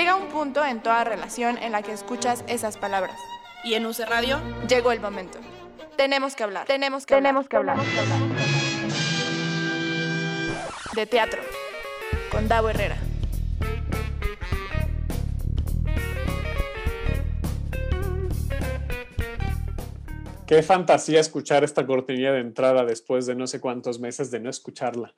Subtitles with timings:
[0.00, 3.18] Llega un punto en toda relación en la que escuchas esas palabras.
[3.64, 5.38] Y en UC Radio llegó el momento.
[5.94, 6.66] Tenemos que hablar.
[6.66, 7.76] Tenemos que tenemos hablar.
[7.76, 8.18] Que hablar.
[10.94, 11.42] De teatro.
[12.32, 12.96] Con Davo Herrera.
[20.46, 24.48] Qué fantasía escuchar esta cortinilla de entrada después de no sé cuántos meses de no
[24.48, 25.12] escucharla.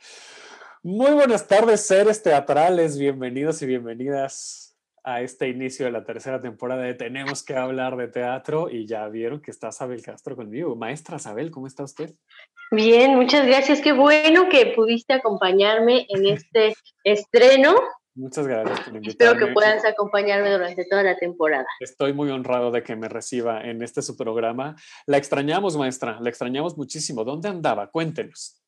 [0.82, 4.71] Muy buenas tardes, seres teatrales, bienvenidos y bienvenidas
[5.04, 9.08] a este inicio de la tercera temporada de Tenemos que hablar de teatro y ya
[9.08, 10.76] vieron que está Sabel Castro conmigo.
[10.76, 12.14] Maestra Sabel, ¿cómo está usted?
[12.70, 13.80] Bien, muchas gracias.
[13.80, 17.74] Qué bueno que pudiste acompañarme en este estreno
[18.14, 19.08] Muchas gracias por invitarme.
[19.08, 21.66] Espero que puedas acompañarme durante toda la temporada.
[21.80, 24.76] Estoy muy honrado de que me reciba en este su programa.
[25.06, 27.24] La extrañamos, maestra, la extrañamos muchísimo.
[27.24, 27.90] ¿Dónde andaba?
[27.90, 28.58] Cuéntenos.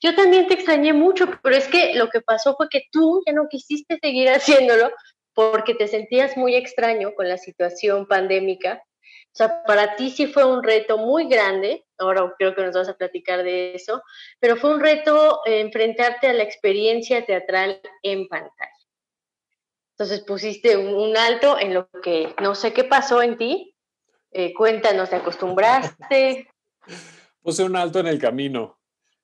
[0.00, 3.32] Yo también te extrañé mucho, pero es que lo que pasó fue que tú ya
[3.32, 4.90] no quisiste seguir haciéndolo
[5.34, 8.82] porque te sentías muy extraño con la situación pandémica.
[9.02, 12.88] O sea, para ti sí fue un reto muy grande, ahora creo que nos vas
[12.88, 14.00] a platicar de eso,
[14.38, 18.70] pero fue un reto enfrentarte a la experiencia teatral en pantalla.
[19.96, 23.76] Entonces pusiste un, alto en lo que no sé qué pasó en ti.
[24.32, 26.48] Eh, cuéntanos, ¿te acostumbraste?
[27.42, 28.80] Puse un alto en el camino,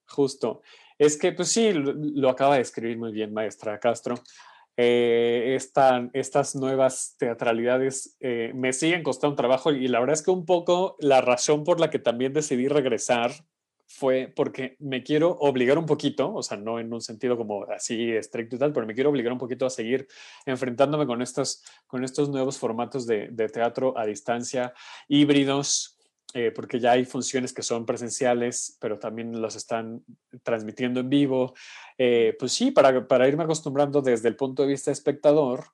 [0.07, 0.61] justo.
[0.97, 4.15] Es que, pues sí, lo, acaba de escribir muy bien, maestra Castro.
[4.77, 5.57] Eh,
[6.13, 10.95] estas nuevas teatralidades eh, me siguen costando trabajo y la verdad es que un poco
[10.99, 13.31] la razón por la que también decidí regresar
[13.91, 18.11] fue porque me quiero obligar un poquito, o sea, no en un sentido como así
[18.11, 20.07] estricto y tal, pero me quiero obligar un poquito a seguir
[20.45, 24.73] enfrentándome con estos, con estos nuevos formatos de, teatro a distancia,
[25.09, 25.99] híbridos,
[26.33, 30.03] eh, porque ya hay funciones que son presenciales, pero también los están
[30.43, 31.53] transmitiendo en vivo.
[31.97, 35.65] Eh, pues sí, para, para, irme acostumbrando desde el punto de vista espectador,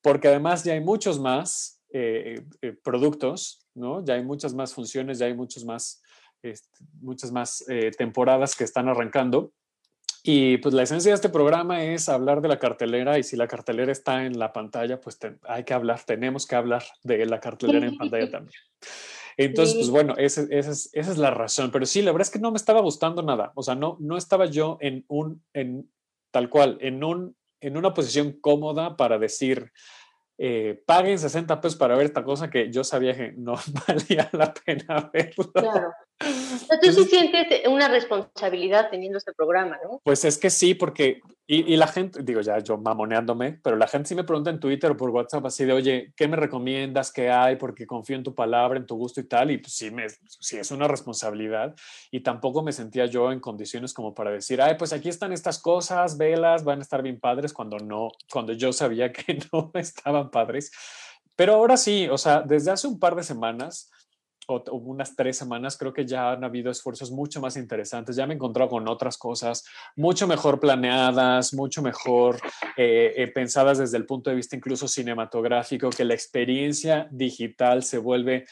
[0.00, 2.44] porque además ya hay muchos más eh,
[2.82, 4.04] productos, ¿no?
[4.04, 6.02] Ya hay muchas más funciones, ya hay muchos más
[6.50, 9.52] este, muchas más eh, temporadas que están arrancando.
[10.22, 13.46] Y pues la esencia de este programa es hablar de la cartelera y si la
[13.46, 17.86] cartelera está en la pantalla, pues hay que hablar, tenemos que hablar de la cartelera
[17.86, 18.60] en pantalla también.
[19.36, 21.70] Entonces, pues bueno, esa, es, esa, es, la razón.
[21.70, 23.52] Pero sí, la verdad es que no me estaba gustando nada.
[23.54, 25.90] O sea, no, no estaba yo en un, en
[26.30, 29.72] tal cual, en, un, en una posición cómoda para decir,
[30.38, 33.54] eh, paguen 60 pesos para ver esta cosa que yo sabía que no
[33.88, 35.52] valía la pena verlo.
[35.52, 35.92] Claro.
[36.18, 40.00] Tú sí sientes una responsabilidad teniendo este programa, ¿no?
[40.02, 44.08] Pues es que sí, porque, y, la gente, digo ya yo mamoneándome, pero la gente
[44.08, 47.12] sí me pregunta en Twitter o por WhatsApp así de, oye, ¿qué me recomiendas?
[47.12, 47.54] ¿Qué hay?
[47.54, 50.56] Porque confío en tu palabra, en tu gusto y tal, y pues sí, me, sí
[50.56, 51.76] es una responsabilidad.
[52.10, 55.60] Y tampoco me sentía yo en condiciones como para decir, ay, pues aquí están estas
[55.60, 60.32] cosas, velas, van a estar bien padres, cuando no, cuando yo sabía que no estaban
[60.32, 60.72] padres.
[61.36, 63.92] Pero ahora sí, o sea, desde hace un par de semanas,
[64.46, 68.16] o, unas tres semanas, creo que ya han habido esfuerzos mucho más interesantes.
[68.16, 69.64] Ya me he encontrado con otras cosas
[69.96, 72.36] mucho mejor planeadas, mucho mejor
[72.76, 77.98] eh, eh, pensadas desde el punto de vista incluso cinematográfico, que la experiencia digital se
[77.98, 78.46] vuelve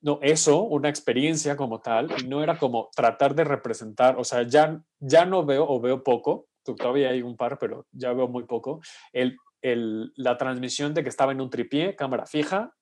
[0.00, 4.42] no, eso, una experiencia como tal, y no era como tratar de representar, o sea,
[4.42, 8.44] ya, ya no veo o veo poco, todavía hay un par, pero ya veo muy
[8.44, 8.82] poco,
[9.14, 12.74] el, el, la transmisión de que estaba en un tripié, cámara fija,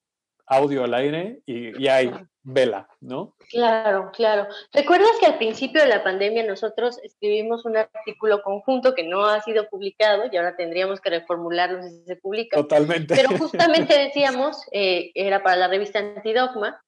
[0.53, 3.35] audio al aire y, hay vela, ¿no?
[3.51, 4.49] Claro, claro.
[4.73, 9.41] ¿Recuerdas que al principio de la pandemia nosotros escribimos un artículo conjunto que no ha
[9.43, 12.57] sido publicado y ahora tendríamos que reformularlo si se publica?
[12.57, 13.15] Totalmente.
[13.15, 16.83] Pero justamente decíamos, eh, era para la revista Antidogma,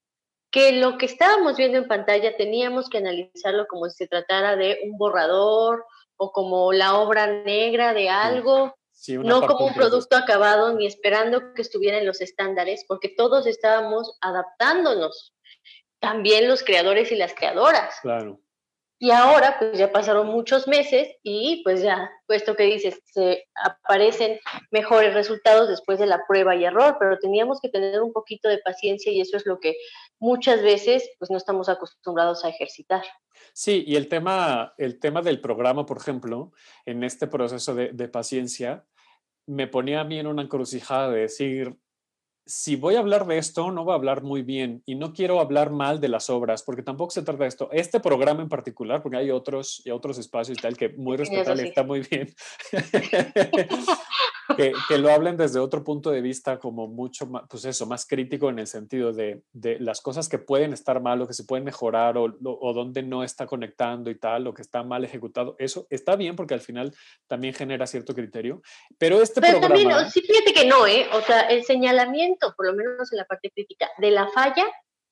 [0.50, 4.78] que lo que estábamos viendo en pantalla teníamos que analizarlo como si se tratara de
[4.84, 5.84] un borrador
[6.16, 8.74] o como la obra negra de algo
[9.08, 14.16] no como un producto acabado ni esperando que estuviera en los estándares, porque todos estábamos
[14.20, 15.34] adaptándonos,
[15.98, 17.94] también los creadores y las creadoras.
[18.02, 18.40] Claro.
[18.98, 24.38] Y ahora, pues ya pasaron muchos meses y pues ya, puesto que dices, se aparecen
[24.70, 28.58] mejores resultados después de la prueba y error, pero teníamos que tener un poquito de
[28.58, 29.76] paciencia y eso es lo que
[30.18, 33.02] muchas veces pues no estamos acostumbrados a ejercitar.
[33.52, 36.52] Sí, y el tema, el tema del programa, por ejemplo,
[36.86, 38.86] en este proceso de, de paciencia,
[39.46, 41.76] me ponía a mí en una encrucijada de decir,
[42.46, 45.40] si voy a hablar de esto, no voy a hablar muy bien y no quiero
[45.40, 47.68] hablar mal de las obras, porque tampoco se trata de esto.
[47.72, 51.68] Este programa en particular, porque hay otros y otros espacios y tal que muy respetable
[51.68, 52.34] está muy bien.
[54.56, 58.06] que, que, lo hablen desde otro punto de vista como mucho más, pues eso, más
[58.06, 61.44] crítico en el sentido de, de las cosas que pueden estar mal o que se
[61.44, 65.56] pueden mejorar o, o, donde no está conectando y tal, o que está mal ejecutado.
[65.58, 66.94] Eso está bien porque al final
[67.26, 68.62] también genera cierto criterio.
[68.98, 69.90] Pero este pero programa...
[69.90, 71.08] También, sí, fíjate que no, ¿eh?
[71.12, 74.66] O sea, el señalamiento, por lo menos en la parte crítica, de la falla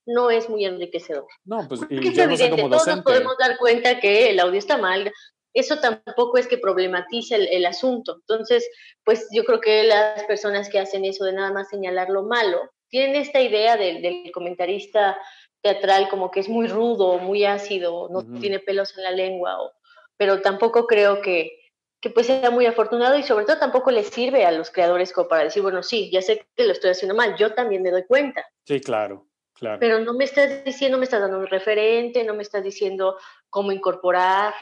[0.07, 1.27] no es muy enriquecedor.
[1.45, 2.97] No, pues y yo no sé evidente, como todos docente.
[2.97, 5.13] nos podemos dar cuenta que el audio está mal.
[5.55, 8.17] Eso tampoco es que problematice el, el, asunto.
[8.17, 8.69] Entonces,
[9.05, 12.71] pues yo creo que las personas que hacen eso de nada más señalar lo malo,
[12.89, 15.19] tienen esta idea del, del comentarista
[15.63, 18.41] teatral como que es muy rudo, muy ácido, no uh -huh.
[18.41, 19.73] tiene pelos en la lengua, o,
[20.17, 21.53] pero tampoco creo que,
[22.01, 25.29] que pues sea muy afortunado y sobre todo tampoco les sirve a los creadores como
[25.29, 28.05] para decir, bueno, sí, ya sé que lo estoy haciendo mal, yo también me doy
[28.05, 28.45] cuenta.
[28.67, 29.27] Sí, claro.
[29.55, 29.79] Claro.
[29.79, 33.17] Pero no me estás diciendo, me estás dando un referente, no me estás diciendo
[33.49, 34.55] cómo incorporar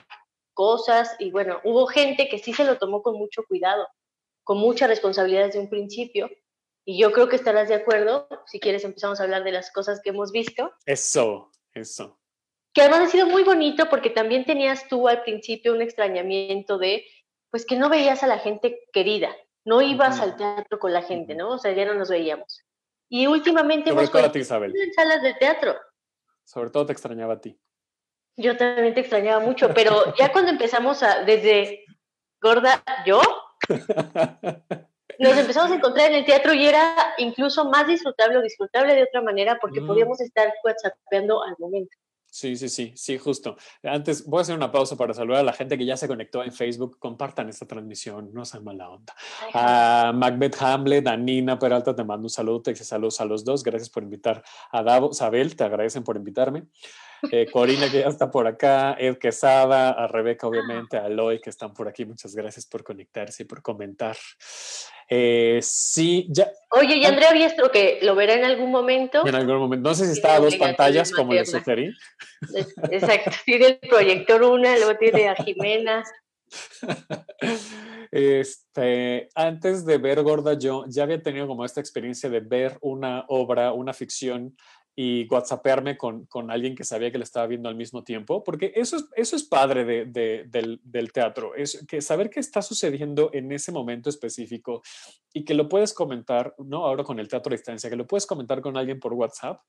[0.55, 1.15] cosas.
[1.19, 3.87] Y bueno, hubo gente que sí se lo tomó con mucho cuidado,
[4.45, 6.31] con mucha responsabilidad desde un principio.
[6.85, 8.29] Y yo creo que estarás de acuerdo.
[8.47, 10.73] Si quieres, empezamos a hablar de las cosas que hemos visto.
[10.87, 12.19] Eso, eso.
[12.73, 17.05] Que además ha sido muy bonito porque también tenías tú al principio un extrañamiento de,
[17.51, 20.25] pues que no veías a la gente querida, no ibas uh -huh.
[20.25, 21.51] al teatro con la gente, ¿no?
[21.51, 22.65] O sea, ya no nos veíamos.
[23.09, 24.73] Y últimamente Sobre hemos todo a ti, Isabel.
[24.75, 25.77] en salas de teatro.
[26.45, 27.59] Sobre todo te extrañaba a ti.
[28.37, 31.85] Yo también te extrañaba mucho, pero ya cuando empezamos a, desde
[32.41, 33.21] Gorda, yo,
[35.19, 39.03] nos empezamos a encontrar en el teatro y era incluso más disfrutable o disfrutable de
[39.03, 39.87] otra manera porque mm.
[39.87, 41.95] podíamos estar whatsappeando al momento.
[42.33, 43.57] Sí, sí, sí, sí, justo.
[43.83, 46.45] Antes voy a hacer una pausa para saludar a la gente que ya se conectó
[46.45, 46.97] en Facebook.
[47.01, 49.17] Compartan esta transmisión, no sean mala onda.
[49.53, 53.65] A Macbeth Hamlet, a Nina Peralta, te mando un saludo, te saludos a los dos.
[53.65, 55.13] Gracias por invitar a Davo.
[55.13, 56.69] Sabel, te agradecen por invitarme.
[57.31, 58.97] Eh, Corina, que ya está por acá.
[58.99, 62.05] Ed Quesada, a Rebeca, obviamente, a Eloy, que están por aquí.
[62.05, 64.17] Muchas gracias por conectarse y por comentar.
[65.09, 66.51] Eh, sí, ya.
[66.71, 69.27] Oye, y Andrea Biestro, que lo verá en algún momento.
[69.27, 69.89] En algún momento.
[69.89, 71.93] No sé si está a dos pantallas, como le sugerí.
[72.91, 73.33] Exacto.
[73.45, 76.05] Tiene el proyector una, luego tiene a Jimena.
[78.13, 83.25] Este, antes de ver Gorda, yo ya había tenido como esta experiencia de ver una
[83.29, 84.57] obra, una ficción
[85.03, 88.71] y whatsappearme con, con alguien que sabía que le estaba viendo al mismo tiempo, porque
[88.77, 92.61] eso es, eso es padre de, de, del, del, teatro, es que saber qué está
[92.61, 94.83] sucediendo en ese momento específico
[95.33, 96.85] y que lo puedes comentar, ¿no?
[96.85, 99.63] Ahora con el teatro a distancia, que lo puedes comentar con alguien por WhatsApp,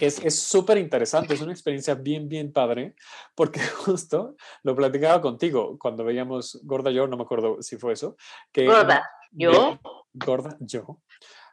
[0.00, 2.94] es súper interesante, es una experiencia bien, bien padre,
[3.34, 8.16] porque justo lo platicaba contigo cuando veíamos Gorda Yo, no me acuerdo si fue eso.
[8.50, 9.78] Que gorda, yo.
[10.14, 11.02] Gorda, yo.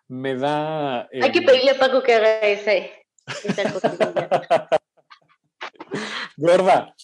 [0.07, 1.09] Me da.
[1.11, 2.91] Eh, Hay que pedirle a Paco que haga ese.
[6.37, 6.95] gorda,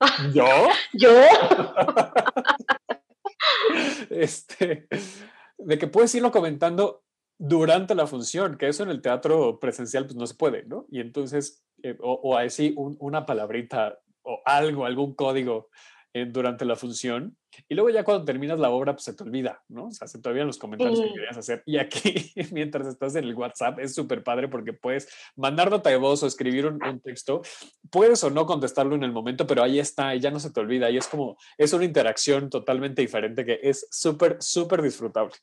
[0.34, 0.46] ¿yo?
[0.92, 1.10] ¿Yo?
[4.10, 4.86] este,
[5.58, 7.02] de que puedes irlo comentando
[7.38, 10.86] durante la función, que eso en el teatro presencial pues no se puede, ¿no?
[10.90, 15.70] Y entonces, eh, o, o, así un, una palabrita o algo, algún código
[16.12, 17.36] eh, durante la función,
[17.68, 19.86] y luego ya cuando terminas la obra pues se te olvida, ¿no?
[19.86, 21.04] O sea, se te olvidan los comentarios sí.
[21.04, 21.62] que querías hacer.
[21.66, 25.96] Y aquí, mientras estás en el WhatsApp, es súper padre porque puedes mandar nota de
[25.96, 27.42] voz o escribir un, un, texto,
[27.90, 30.60] puedes o no contestarlo en el momento, pero ahí está y ya no se te
[30.60, 30.90] olvida.
[30.90, 35.34] Y es como, es una interacción totalmente diferente que es súper, súper disfrutable.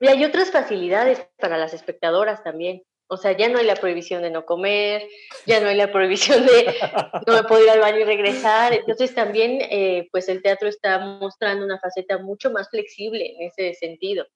[0.00, 2.82] Y hay otras facilidades para las espectadoras también.
[3.06, 5.06] O sea, ya no hay la prohibición de no comer,
[5.46, 6.74] ya no hay la prohibición de
[7.26, 8.72] no me puedo ir al baño y regresar.
[8.72, 13.74] Entonces también, eh, pues el teatro está mostrando una faceta mucho más flexible en ese
[13.74, 14.26] sentido.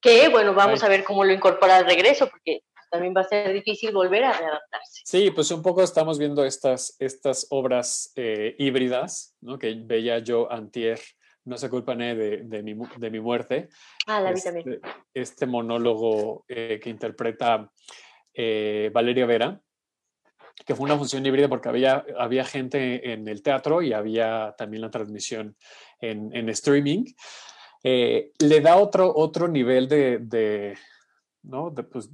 [0.00, 3.52] Que, bueno, vamos a ver cómo lo incorpora al regreso, porque también va a ser
[3.52, 5.02] difícil volver a readaptarse.
[5.04, 9.58] Sí, pues un poco estamos viendo estas, estas obras eh, híbridas, ¿no?
[9.58, 11.00] Que veía yo antier
[11.44, 13.68] no se culpan de, de, mi, de mi muerte.
[14.06, 14.80] Ah, la vi este, también.
[15.14, 17.70] Este monólogo eh, que interpreta
[18.34, 19.60] eh, Valeria Vera,
[20.66, 24.82] que fue una función híbrida porque había, había gente en el teatro y había también
[24.82, 25.56] la transmisión
[26.00, 27.04] en, en streaming.
[27.82, 30.76] Eh, le da otro, otro nivel de, de
[31.42, 31.74] ¿no?
[31.74, 32.10] Pues,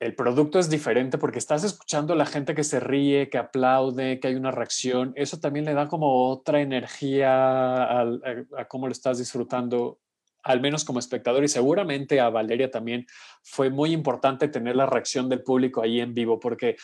[0.00, 4.20] el producto es diferente porque estás escuchando a la gente que se ríe, que aplaude,
[4.20, 5.12] que hay una reacción.
[5.16, 9.98] Eso también le da como otra energía a cómo lo estás disfrutando,
[10.42, 11.44] al menos como espectador.
[11.44, 13.06] Y seguramente a Valeria también
[13.42, 16.76] fue muy importante tener la reacción del público ahí en vivo porque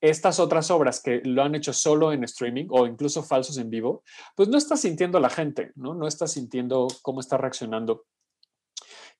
[0.00, 4.04] estas otras obras que lo han hecho solo en streaming o incluso falsos en vivo,
[4.36, 5.94] pues no estás sintiendo la gente, ¿no?
[5.94, 8.04] No estás sintiendo cómo está reaccionando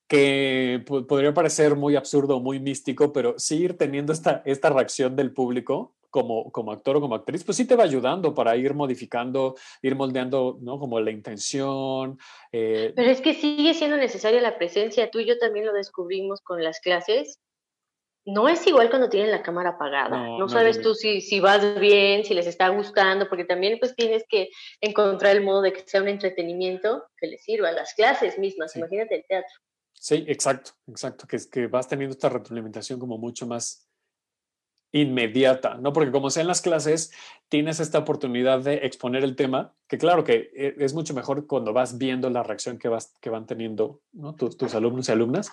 [0.09, 5.31] que podría parecer muy absurdo, muy místico, pero sí ir teniendo esta, esta reacción del
[5.31, 9.55] público como, como actor o como actriz, pues sí te va ayudando para ir modificando,
[9.83, 10.79] ir moldeando, ¿no?
[10.79, 12.17] Como la intención.
[12.51, 12.91] Eh.
[12.95, 15.11] Pero es que sigue siendo necesaria la presencia.
[15.11, 17.39] Tú y yo también lo descubrimos con las clases.
[18.25, 20.37] No es igual cuando tienen la cámara apagada.
[20.39, 24.25] No, sabes tú si, si vas bien, si les está gustando, porque también pues tienes
[24.27, 24.49] que
[24.81, 27.71] encontrar el modo de que sea un entretenimiento que les sirva.
[27.71, 29.55] Las clases mismas, imagínate el teatro.
[30.01, 33.89] Sí, exacto, exacto, que que vas teniendo esta retroalimentación como mucho más
[34.93, 35.91] inmediata, ¿no?
[35.91, 37.11] Porque como sea en las clases,
[37.49, 41.73] tienes esta oportunidad de exponer el tema, que claro que e, es mucho mejor cuando
[41.73, 44.01] vas viendo la reacción que, vas, que van teniendo
[44.37, 45.51] tus, alumnos y alumnas,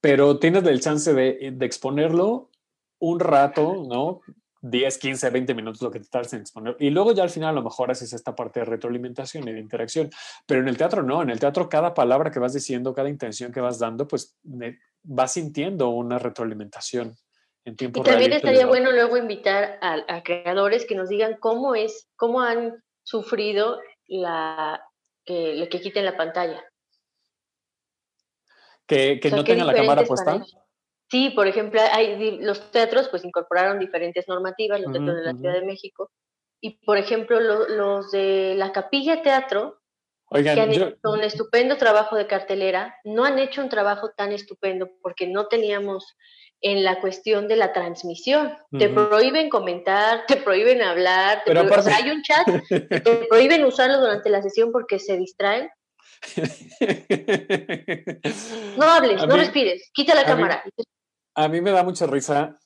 [0.00, 2.50] pero tienes el chance de, de, exponerlo
[2.98, 4.22] un rato, ¿no?
[4.62, 6.76] 10, 15, 20 minutos lo que te tardas en exponer.
[6.78, 9.60] Y luego ya al final a lo mejor haces esta parte de retroalimentación y de
[9.60, 10.08] interacción.
[10.46, 13.52] Pero en el teatro no, en el teatro cada palabra que vas diciendo, cada intención
[13.52, 14.38] que vas dando, pues
[15.02, 17.16] vas sintiendo una retroalimentación
[17.64, 22.08] en tiempo y también estaría bueno luego invitar a, creadores que nos digan cómo es,
[22.16, 24.80] cómo han sufrido la
[25.24, 26.62] que, que quiten la pantalla.
[28.86, 30.44] Que, no tengan la cámara puesta.
[31.12, 35.52] Sí, por ejemplo, hay, los teatros pues incorporaron diferentes normativas, los teatros de la Ciudad
[35.52, 36.10] de México,
[36.58, 39.78] y por ejemplo los de la Capilla Teatro,
[40.32, 44.88] que han hecho un estupendo trabajo de cartelera, no han hecho un trabajo tan estupendo
[45.02, 46.16] porque no teníamos
[46.62, 48.56] en la cuestión de la transmisión.
[48.78, 54.40] Te prohíben comentar, te prohíben hablar, Pero hay un chat, te prohíben usarlo durante la
[54.40, 55.68] sesión porque se distraen.
[58.78, 60.62] No hables, no respires, quita la cámara.
[61.34, 62.58] A mí me da mucha risa.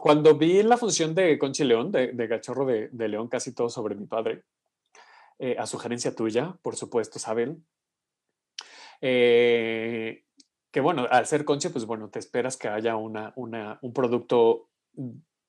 [0.00, 3.94] cuando vi la función de Conchi León, de, de Cachorro de, León, casi todo sobre
[3.94, 4.42] mi padre,
[5.38, 7.62] eh, a sugerencia tuya, por supuesto, Sabel.
[9.00, 10.24] Eh,
[10.70, 14.70] que bueno, al ser conche, pues bueno, te esperas que haya una, un producto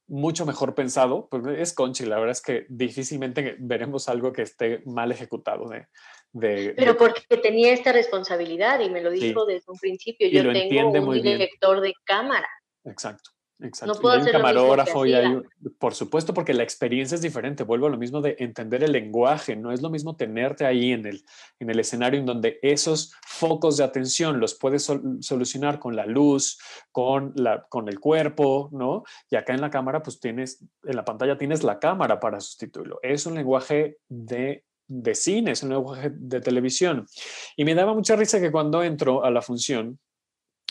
[0.08, 4.84] mucho mejor pensado, pues es conche, la verdad es que difícilmente veremos algo que esté
[4.86, 5.88] mal ejecutado de...
[6.36, 11.10] de Pero porque tenía esta responsabilidad y me lo dijo desde un principio, yo tengo
[11.10, 12.50] un director de cámara.
[12.84, 13.32] Exacto.
[13.62, 14.02] Exacto.
[14.04, 15.42] No hay un camarógrafo y hay,
[15.80, 17.64] por supuesto, porque la experiencia es diferente.
[17.64, 19.56] Vuelvo a lo mismo de entender el lenguaje.
[19.56, 21.24] No es lo mismo tenerte ahí en el,
[21.60, 26.60] en el escenario en donde esos focos de atención los puedes solucionar con la luz,
[26.92, 29.04] con, la, con el cuerpo, ¿no?
[29.30, 33.00] Y acá en la cámara, pues tienes, en la pantalla tienes la cámara para sustituirlo.
[33.04, 37.08] Es un lenguaje de de cine, es un lenguaje de televisión.
[37.56, 40.00] Y me daba mucha risa que cuando entro a la función,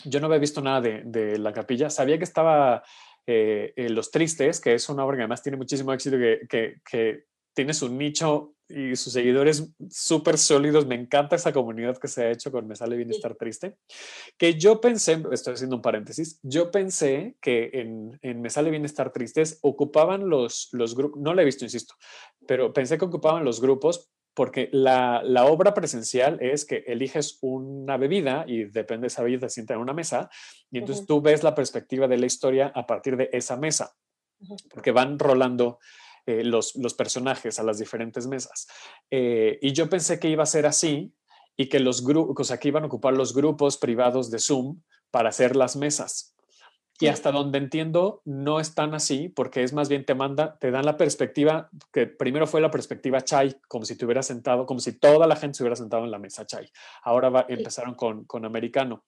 [0.05, 1.89] yo no había visto nada de, la capilla.
[1.89, 2.83] Sabía que estaba
[3.25, 7.73] eh, Los Tristes, que es una obra que además tiene muchísimo éxito, que, que, tiene
[7.73, 10.85] su nicho y sus seguidores súper sólidos.
[10.85, 13.77] Me encanta esa comunidad que se ha hecho con Me sale bien estar triste.
[14.37, 18.85] Que yo pensé, estoy haciendo un paréntesis, yo pensé que en, en Me sale bien
[18.85, 21.95] estar tristes ocupaban los, los grupos, no lo he visto, insisto,
[22.47, 28.43] pero pensé que ocupaban los grupos porque la, obra presencial es que eliges una bebida
[28.45, 30.29] y depende de esa bebida te sientas en una mesa
[30.69, 33.95] y entonces tú ves la perspectiva de la historia a partir de esa mesa,
[34.69, 35.79] porque van rolando
[36.25, 38.67] eh, los, personajes a las diferentes mesas.
[39.11, 41.13] Eh, y yo pensé que iba a ser así
[41.55, 44.81] y que los grupos, o sea, que iban a ocupar los grupos privados de Zoom
[45.11, 46.34] para hacer las mesas.
[46.97, 50.71] Y hasta donde entiendo, no es tan así, porque es más bien te manda, te
[50.71, 54.79] dan la perspectiva, que primero fue la perspectiva chai, como si te hubieras sentado, como
[54.79, 56.71] si toda la gente se hubiera sentado en la mesa chai.
[57.03, 59.03] Ahora va, empezaron con, con americano.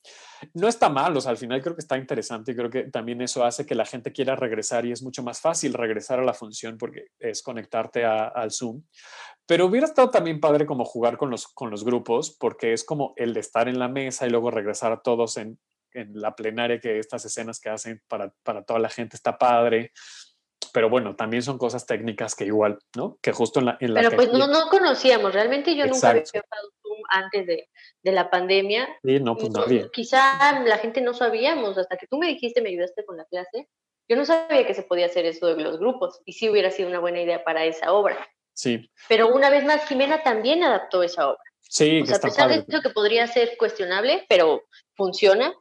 [0.53, 3.21] No está mal, o sea, al final creo que está interesante y creo que también
[3.21, 6.33] eso hace que la gente quiera regresar y es mucho más fácil regresar a la
[6.33, 8.83] función porque es conectarte al Zoom.
[9.45, 13.13] Pero hubiera estado también padre como jugar con los, con los grupos, porque es como
[13.15, 15.57] el de estar en la mesa y luego regresar a todos en,
[16.01, 19.91] en la plenaria que estas escenas que hacen para, para toda la gente está padre
[20.73, 23.17] pero bueno, también son cosas técnicas que igual, ¿no?
[23.21, 23.77] Que justo en la...
[23.79, 27.69] En pero pues no, no conocíamos, realmente yo nunca había usado Zoom antes de,
[28.03, 28.87] de, la pandemia.
[29.03, 29.89] Sí, no, pues nadie.
[29.91, 33.69] Quizá la gente no sabíamos, hasta que tú me dijiste, me ayudaste con la clase,
[34.09, 36.89] yo no sabía que se podía hacer eso de los grupos, y sí hubiera sido
[36.89, 38.17] una buena idea para esa obra.
[38.53, 38.89] Sí.
[39.07, 41.41] Pero una vez más, Jimena también adaptó esa obra.
[41.61, 44.63] Sí, o sea, a pesar de eso que podría ser cuestionable, pero
[44.95, 45.53] funciona,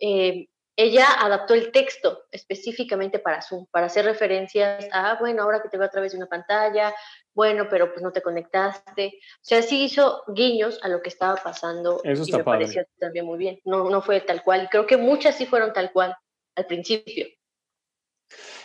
[0.00, 5.68] eh, ella adaptó el texto específicamente para Zoom, para hacer referencias a, bueno, ahora que
[5.68, 6.94] te veo a través de una pantalla,
[7.34, 9.14] bueno, pero pues no te conectaste.
[9.16, 12.86] O sea, sí hizo guiños a lo que estaba pasando Eso está y me pareció
[13.00, 13.60] también muy bien.
[13.64, 14.68] No, no fue tal cual.
[14.70, 16.14] Creo que muchas sí fueron tal cual
[16.54, 17.26] al principio.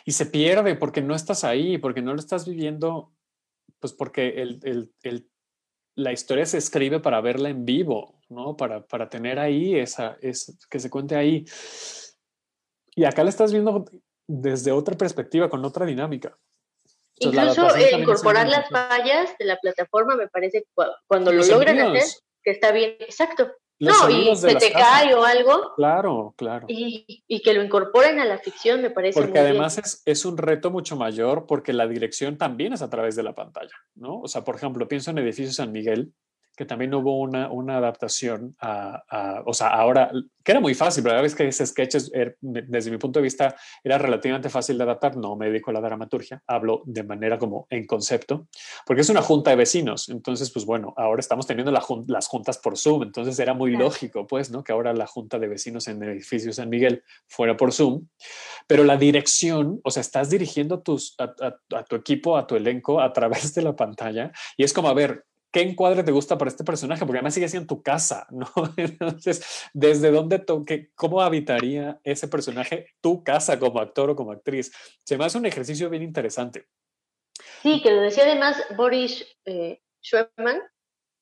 [0.05, 3.11] Y se pierde porque no estás ahí, porque no lo estás viviendo,
[3.79, 5.31] pues porque el, el, el
[5.95, 8.57] la historia se escribe para verla en vivo, ¿no?
[8.57, 11.45] Para, para tener ahí esa, es, que se cuente ahí.
[12.95, 13.85] Y acá la estás viendo
[14.27, 16.37] desde otra perspectiva, con otra dinámica.
[17.19, 20.65] Incluso incorporar las fallas de la plataforma me parece
[21.07, 22.03] cuando lo logran hacer
[22.43, 23.51] que está bien, exacto.
[23.79, 25.73] no, y se te cae o algo.
[25.75, 26.65] Claro, claro.
[26.67, 30.37] Y, y, que lo incorporen a la ficción me parece Porque además Es, es un
[30.37, 34.19] reto mucho mayor porque la dirección también es a través de la pantalla, ¿no?
[34.19, 36.13] O sea, por ejemplo, pienso en Edificio San Miguel,
[36.55, 40.11] que también hubo una, una adaptación a, o sea, ahora,
[40.43, 43.23] que era muy fácil, pero la vez que ese sketch, er, desde mi punto de
[43.23, 47.37] vista, era relativamente fácil de adaptar, no me dedico a la dramaturgia, hablo de manera
[47.39, 48.47] como en concepto,
[48.85, 52.77] porque es una junta de vecinos, entonces, pues bueno, ahora estamos teniendo las juntas por
[52.77, 54.63] Zoom, entonces era muy lógico, pues, ¿no?
[54.63, 58.07] Que ahora la junta de vecinos en el edificio San Miguel fuera por Zoom,
[58.67, 61.33] pero la dirección, o sea, estás dirigiendo tus, a,
[61.75, 64.93] a tu equipo, a tu elenco a través de la pantalla, y es como, a
[64.93, 67.05] ver, ¿qué encuadre te gusta para este personaje?
[67.05, 68.47] Porque además sigue siendo tu casa, ¿no?
[68.75, 74.73] Entonces, ¿desde dónde, toque, cómo habitaría ese personaje tu casa como actor o como actriz?
[75.05, 76.67] Se me hace un ejercicio bien interesante.
[77.61, 79.81] Sí, que lo decía además Boris eh,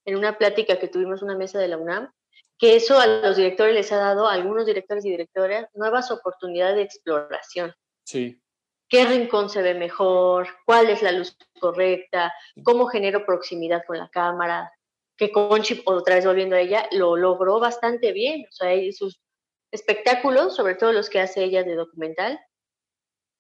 [0.06, 2.12] en una plática que tuvimos una mesa de la UNAM,
[2.58, 6.78] que eso a los directores les ha dado, a algunos directores y directoras, nuevas oportunidades
[6.78, 7.74] de exploración.
[8.06, 8.42] Sí
[8.92, 14.10] qué rincón se ve mejor, cuál es la luz correcta, cómo genero proximidad con la
[14.10, 14.70] cámara,
[15.18, 18.46] que Conchi, otra vez volviendo a ella, lo logró bastante bien.
[18.50, 19.22] O sea, sus
[19.72, 22.38] espectáculos, sobre todo los que hace ella de documental,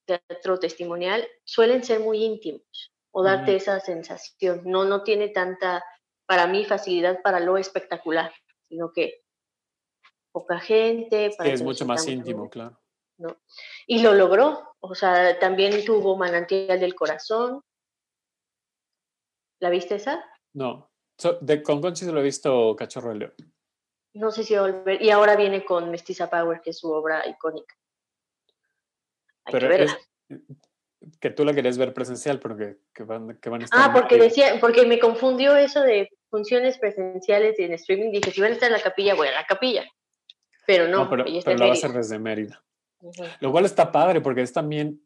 [0.05, 4.61] teatro testimonial, suelen ser muy íntimos o darte esa sensación.
[4.63, 5.83] No, no tiene tanta,
[6.25, 8.31] para mí, facilidad para lo espectacular,
[8.69, 9.23] sino que
[10.31, 11.31] poca gente.
[11.37, 12.80] Para es mucho más íntimo, claro.
[13.87, 17.61] Y lo logró, o sea, también tuvo Manantial del Corazón.
[19.59, 20.23] ¿La viste esa?
[20.53, 20.91] No,
[21.41, 23.33] de, con Conchi se lo he visto Cachorro de León.
[24.13, 26.91] No sé si va a volver, y ahora viene con Mestiza Power, que es su
[26.91, 27.75] obra icónica.
[29.49, 29.87] pero que,
[31.19, 33.79] que tú la querías ver presencial, pero que, van, que van a estar.
[33.81, 38.11] Ah, porque decía, porque me confundió eso de funciones presenciales y en streaming.
[38.11, 39.85] Dije, si van a estar en la capilla, voy a la capilla.
[40.67, 42.63] Pero no, pero, pero la va a hacer desde Mérida.
[43.39, 45.01] Lo cual está padre porque es también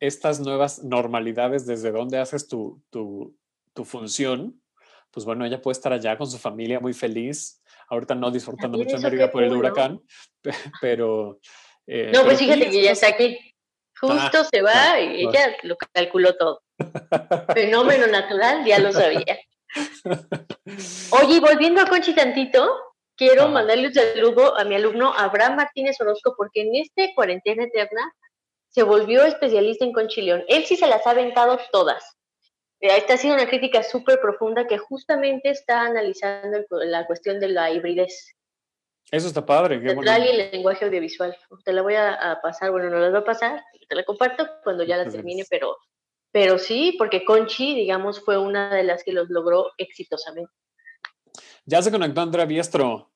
[0.00, 3.36] estas nuevas normalidades desde donde haces tu, tu,
[3.72, 4.60] tu, función.
[5.10, 7.62] Pues bueno, ella puede estar allá con su familia muy feliz.
[7.88, 10.00] Ahorita no disfrutando mucho América por el huracán,
[10.80, 11.38] pero...
[11.86, 13.38] Eh, no, pues fíjate que ya está aquí.
[14.00, 16.62] Justo ah, se va ah, y ella lo calculó todo.
[17.54, 19.38] Fenómeno natural, ya lo sabía.
[21.22, 22.68] Oye, volviendo a Conchi tantito,
[23.16, 28.12] quiero mandarle un saludo a mi alumno Abraham Martínez Orozco, porque en este cuarentena eterna
[28.68, 30.44] se volvió especialista en conchilión.
[30.48, 32.16] Él sí se las ha aventado todas.
[32.80, 37.48] Eh, esta ha sido una crítica súper profunda que justamente está analizando la cuestión de
[37.48, 38.34] la hibridez.
[39.10, 39.80] Eso está padre.
[39.80, 41.36] Qué y el lenguaje audiovisual.
[41.64, 44.82] Te la voy a, pasar, bueno, no la voy a pasar, te la comparto cuando
[44.82, 45.76] ya la termine, pero,
[46.32, 50.52] pero sí, porque Conchi, digamos, fue una de las que los logró exitosamente.
[51.66, 53.10] Ya se conectó Andrea Biestro.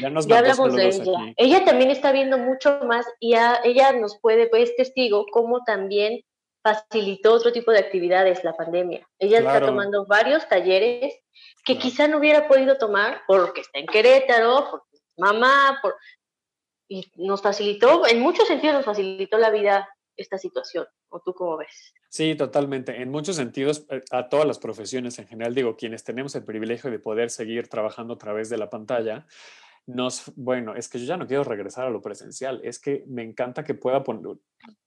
[0.00, 1.34] Ya, nos ya hablamos de ella.
[1.36, 6.20] Ella también está viendo mucho más y ella nos puede, pues, testigo cómo también
[6.62, 9.06] facilitó otro tipo de actividades la pandemia.
[9.18, 11.14] Ella está tomando varios talleres
[11.64, 15.96] que quizá no hubiera podido tomar porque está en Querétaro, porque es mamá, por...
[16.88, 20.86] y nos facilitó, en muchos sentidos nos facilitó la vida esta situación.
[21.08, 21.94] ¿O tú cómo ves?
[22.08, 23.00] Sí, totalmente.
[23.00, 26.90] En muchos sentidos, eh, a todas las profesiones en general, digo, quienes tenemos el privilegio
[26.90, 29.26] de poder seguir trabajando a través de la pantalla,
[29.86, 33.22] nos, bueno, es que yo ya no quiero regresar a lo presencial, es que me
[33.22, 34.38] encanta que pueda poner,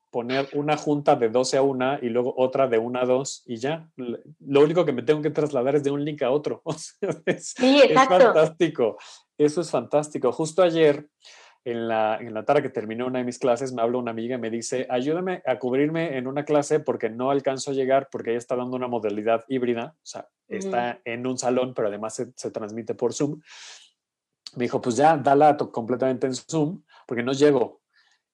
[0.10, 3.58] poner una junta de 12 a 1 y luego otra de 1 a 2 y
[3.58, 3.90] ya.
[3.96, 6.64] Lo único que me tengo que trasladar es de un link a otro.
[7.26, 8.16] es, sí, exacto.
[8.16, 8.98] es fantástico.
[9.38, 10.32] Eso es fantástico.
[10.32, 11.08] Justo ayer
[11.68, 14.38] en la, en la tarde que terminó una de mis clases, me habla una amiga
[14.38, 18.30] y me dice, ayúdame a cubrirme en una clase porque no alcanzo a llegar porque
[18.30, 22.32] ella está dando una modalidad híbrida, o sea, está en un salón, pero además se,
[22.38, 23.42] se, transmite por Zoom.
[24.56, 27.82] Me dijo, pues ya, dala completamente en Zoom porque no llego.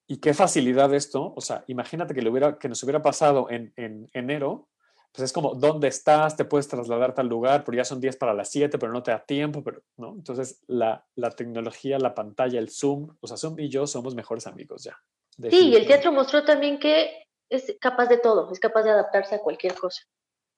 [0.05, 3.73] Y qué facilidad esto, o sea, imagínate que, le hubiera, que nos hubiera pasado en,
[3.77, 4.69] en enero,
[5.13, 6.35] pues es como, ¿dónde estás?
[6.35, 9.11] Te puedes trasladar tal lugar, pero ya son 10 para las 7, pero no te
[9.11, 10.13] da tiempo, pero, ¿no?
[10.13, 14.47] Entonces, la, la tecnología, la pantalla, el Zoom, o sea, Zoom y yo somos mejores
[14.47, 14.97] amigos ya.
[15.37, 19.35] Sí, y el teatro mostró también que es capaz de todo, es capaz de adaptarse
[19.35, 20.01] a cualquier cosa.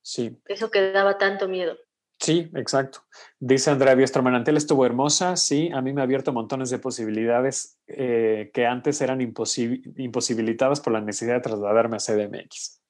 [0.01, 0.39] Sí.
[0.45, 1.75] Eso que daba tanto miedo.
[2.17, 2.99] Sí, exacto.
[3.39, 7.77] Dice Andrea Biestro, Manantel estuvo hermosa, sí, a mí me ha abierto montones de posibilidades
[7.87, 12.81] eh, que antes eran imposibilitadas por la necesidad de trasladarme a CDMX.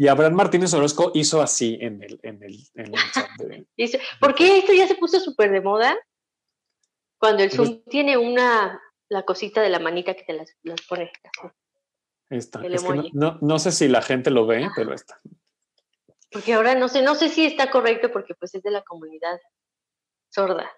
[0.00, 3.28] Y Abraham Martínez Orozco hizo así en el, en el, en chat.
[4.20, 5.94] ¿Por qué esto ya se puso súper de moda?
[7.18, 10.80] Cuando el pues Zoom tiene una, la cosita de la manita que te las, las
[10.88, 11.12] pone.
[12.30, 12.62] Está.
[13.12, 15.20] no, no, sé si la gente lo ve, pero está.
[16.30, 19.38] Porque ahora no sé, no sé si está correcto porque pues es de la comunidad
[20.30, 20.72] sorda.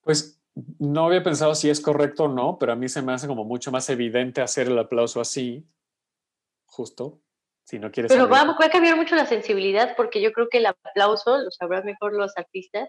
[0.00, 0.42] Pues
[0.80, 3.44] no había pensado si es correcto o no, pero a mí se me hace como
[3.44, 5.64] mucho más evidente hacer el aplauso así,
[6.64, 7.21] justo,
[7.64, 8.12] si no quieres.
[8.12, 11.84] Pero va, a cambiar mucho la sensibilidad porque yo creo que el aplauso, lo sabrán
[11.84, 12.88] mejor los artistas,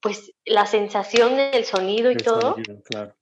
[0.00, 2.56] pues la sensación del sonido y todo.
[2.84, 3.14] claro.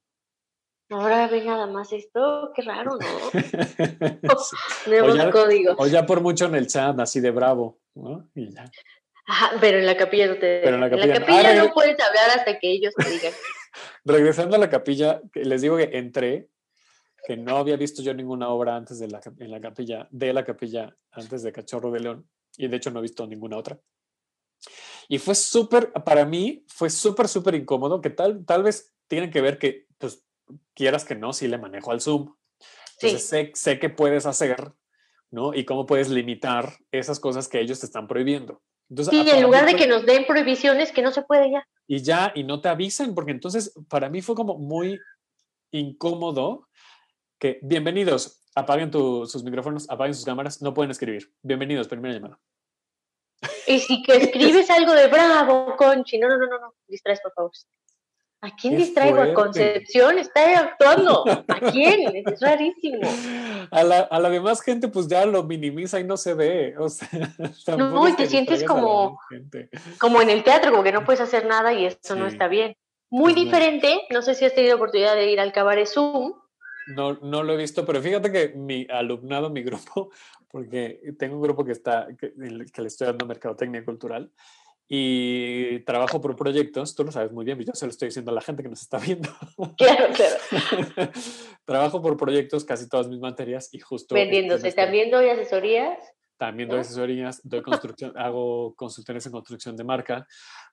[0.91, 3.07] Ahora ve nada más esto, qué raro, ¿no?
[5.13, 5.75] o, ya, código.
[5.77, 8.27] o ya por mucho en el chat, así de bravo, ¿no?
[8.33, 8.65] Y ya.
[9.27, 10.61] Ajá, pero en la capilla no te.
[10.63, 13.31] Pero en la capilla, no puedes hablar hasta que ellos te digan.
[14.03, 16.49] Regresando a la capilla, les digo que entré,
[17.25, 20.43] que no había visto yo ninguna obra antes de la, en la capilla, de la
[20.43, 23.79] capilla, antes de Cachorro de León, y de hecho no he visto ninguna otra.
[25.07, 29.41] Y fue súper, para mí, fue súper, súper incómodo, que tal, tal vez tienen que
[29.41, 30.23] ver que, pues,
[30.73, 32.35] quieras que no, si le manejo al Zoom.
[33.01, 34.73] Entonces sé, sé qué puedes hacer,
[35.31, 35.53] ¿no?
[35.53, 38.61] Y cómo puedes limitar esas cosas que ellos te están prohibiendo.
[38.89, 41.67] Entonces, sí, en lugar de que nos den prohibiciones, que no se puede ya.
[41.87, 44.99] Y ya, y no te avisen, porque entonces para mí fue como muy
[45.71, 46.67] incómodo
[47.39, 51.31] que, bienvenidos, apaguen sus micrófonos, apaguen sus cámaras, no pueden escribir.
[51.41, 52.39] Bienvenidos, primera llamada.
[53.65, 57.33] Y si que escribes algo de bravo, Conchi, no, no, no, no, no, distraes, por
[57.33, 57.51] favor.
[58.41, 59.21] ¿A quién distraigo?
[59.21, 60.17] ¿A Concepción?
[60.17, 61.23] Está actuando.
[61.47, 62.11] ¿A quién?
[62.13, 63.07] Es rarísimo.
[63.71, 66.75] A la, a la, demás gente, pues ya lo minimiza y no se ve.
[66.77, 67.07] O sea,
[67.77, 69.19] no, y te sientes como,
[69.97, 72.75] como en el teatro, como que no puedes hacer nada y eso no está bien.
[73.09, 76.33] Muy diferente, no sé si has tenido oportunidad de ir al Cabaret Zoom.
[76.95, 80.11] No, no lo he visto, pero fíjate que mi alumnado, mi grupo,
[80.49, 84.31] porque tengo un grupo que está, que, que le estoy dando mercadotecnia cultural,
[84.91, 88.33] y trabajo por proyectos, tú lo sabes muy bien, yo se lo estoy diciendo a
[88.33, 89.29] la gente que nos está viendo.
[89.77, 91.11] Claro, claro.
[91.65, 94.15] trabajo por proyectos, casi todas mis materias y justo...
[94.15, 95.99] Vendiéndose, ¿también doy asesorías?
[96.37, 100.25] También doy asesorías, doy construcción, hago consultorías en construcción de marca,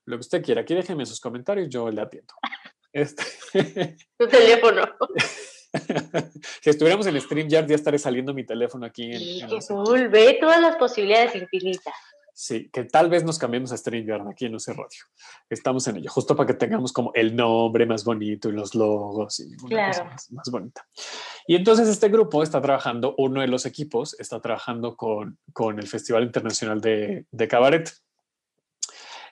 [0.06, 0.62] lo que usted quiera.
[0.62, 2.32] Aquí déjeme sus comentarios, yo le atiendo.
[2.92, 3.96] Este...
[4.16, 4.82] Tu teléfono.
[6.62, 9.12] si estuviéramos en StreamYard ya estaré saliendo mi teléfono aquí.
[9.12, 10.08] En, sí, qué cool.
[10.08, 11.94] Ve todas las posibilidades infinitas.
[12.38, 15.04] Sí, que tal vez nos cambiemos a StreamYard aquí en ese Radio.
[15.48, 19.40] Estamos en ello, justo para que tengamos como el nombre más bonito y los logos
[19.40, 20.86] y una cosa más, bonita.
[21.46, 25.86] Y entonces este grupo está trabajando, uno de los equipos está trabajando con, con el
[25.86, 27.90] Festival Internacional de, de Cabaret.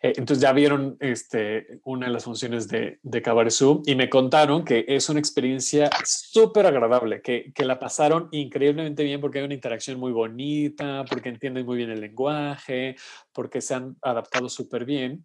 [0.05, 4.11] Eh, entonces ya vieron este, una de las funciones de, de Cabaret Zoom y me
[4.11, 9.55] contaron que es una experiencia súper agradable, que, la pasaron increíblemente bien porque hay una
[9.55, 12.97] interacción muy bonita, porque entienden muy bien el lenguaje,
[13.33, 15.25] porque se han adaptado súper bien.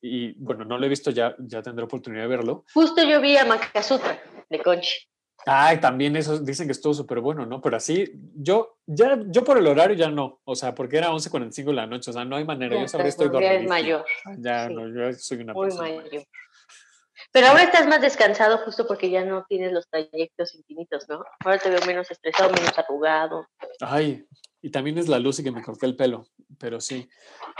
[0.00, 2.64] Y bueno, no lo he visto ya, ya tendré oportunidad de verlo.
[2.72, 5.08] Justo yo vi a Makasutra de Conchi.
[5.46, 7.60] Ay, también eso dicen que estuvo súper bueno, ¿no?
[7.60, 11.66] Pero así, yo, ya, yo por el horario ya no, o sea, porque era 11.45
[11.66, 13.52] de la noche, o sea, no hay manera, yo sabría estoy dormido.
[13.52, 14.04] Ya mayor.
[14.38, 16.24] Ya, no, yo soy una Muy persona mayor.
[17.32, 21.24] Pero ahora estás más descansado justo porque ya no tienes los trayectos infinitos, ¿no?
[21.44, 23.46] Ahora te veo menos estresado, menos arrugado.
[23.80, 24.24] Ay,
[24.62, 26.26] y también es la luz y que me corté el pelo,
[26.58, 27.08] pero sí.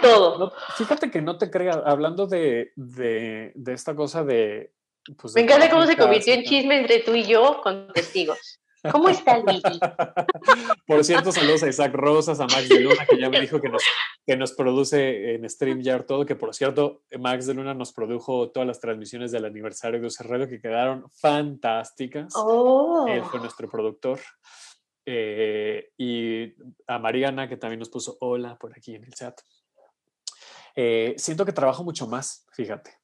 [0.01, 0.53] Todo.
[0.77, 4.73] fíjate que no te creas, hablando de, de, de esta cosa de,
[5.17, 8.61] pues Me encanta cómo se convirtió en chisme entre tú y yo con testigos.
[8.93, 9.45] ¿Cómo está el
[10.87, 13.69] Por cierto, saludos a Isaac Rosas, a Max de Luna, que ya me dijo que
[13.69, 13.83] nos,
[14.25, 18.67] que nos produce en StreamYard todo, que por cierto, Max de Luna nos produjo todas
[18.67, 22.33] las transmisiones del aniversario de UC que quedaron fantásticas.
[22.37, 23.07] Oh.
[23.09, 24.21] Él fue nuestro productor.
[25.05, 26.55] Eh, y
[26.87, 29.41] a Mariana, que también nos puso hola por aquí en el chat.
[30.77, 32.98] Eh, siento que trabajo mucho más, fíjate.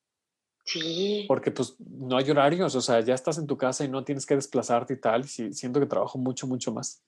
[0.64, 1.24] Sí.
[1.28, 4.24] Porque pues no hay horarios, o sea, ya estás en tu casa y no tienes
[4.26, 5.24] que desplazarte y tal.
[5.24, 7.02] Y siento que trabajo mucho, mucho más.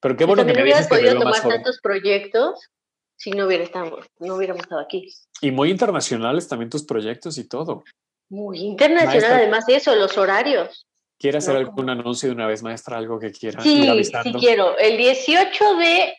[0.00, 2.70] Pero qué bueno que me hubieras podido tomar tantos proyectos
[3.18, 5.12] si no, hubiera estado, no hubiéramos estado aquí.
[5.40, 7.82] Y muy internacionales también tus proyectos y todo.
[8.28, 10.86] Muy internacional, además de eso, los horarios.
[11.18, 12.96] ¿Quiere hacer algún anuncio de una vez, maestra?
[12.96, 14.78] Algo que quiera sí, Sí, quiero.
[14.78, 16.16] El 18 de,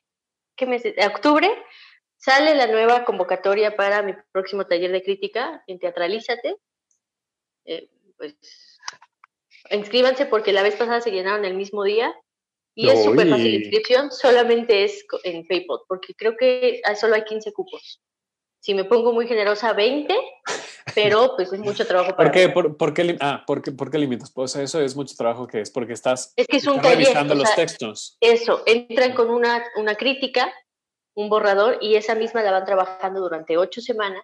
[0.58, 0.84] ¿qué mes?
[0.84, 1.50] de octubre
[2.18, 6.58] sale la nueva convocatoria para mi próximo taller de crítica en Teatralízate.
[7.66, 8.36] Eh, pues
[9.72, 12.14] inscríbanse porque la vez pasada se llenaron el mismo día
[12.76, 17.26] y es súper fácil la inscripción, solamente es en PayPal, porque creo que solo hay
[17.26, 18.02] 15 cupos.
[18.62, 20.14] Si me pongo muy generosa, 20,
[20.96, 23.98] pero pues es mucho trabajo para ¿Por qué, por, qué, ah, ¿por qué, por qué
[23.98, 24.32] limitas?
[24.32, 27.54] Pues eso es mucho trabajo que es porque estás, es que es un revisando los
[27.54, 28.18] textos.
[28.22, 30.54] Eso, entran con una, una crítica,
[31.16, 34.24] un borrador, y esa misma la van trabajando durante ocho semanas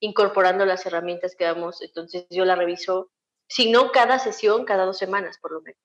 [0.00, 1.82] incorporando las herramientas que damos.
[1.82, 3.10] Entonces yo la reviso,
[3.48, 5.80] si no cada sesión, cada dos semanas por lo menos.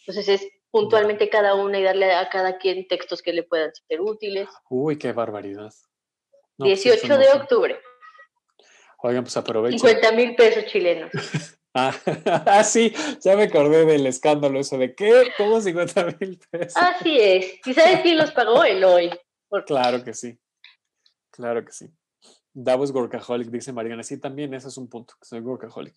[0.00, 4.00] Entonces es puntualmente cada una y darle a cada quien textos que le puedan ser
[4.00, 4.48] útiles.
[4.68, 5.72] Uy, qué barbaridad.
[6.58, 7.80] 18 pues, de octubre.
[9.02, 9.78] Oigan, pues aprovechen.
[9.78, 11.10] 50 mil pesos chilenos.
[11.72, 11.94] Ah,
[12.46, 16.76] ah, sí, ya me acordé del escándalo eso de qué, ¿cómo 50 mil pesos?
[16.76, 17.60] Así es.
[17.64, 18.64] ¿Y sabes quién los pagó?
[18.64, 19.10] El hoy.
[19.66, 20.36] Claro que sí.
[21.30, 21.88] Claro que sí.
[22.52, 24.02] Davos Gorkaholic, dice Mariana.
[24.02, 25.94] Sí, también ese es un punto, que soy Gorkaholic.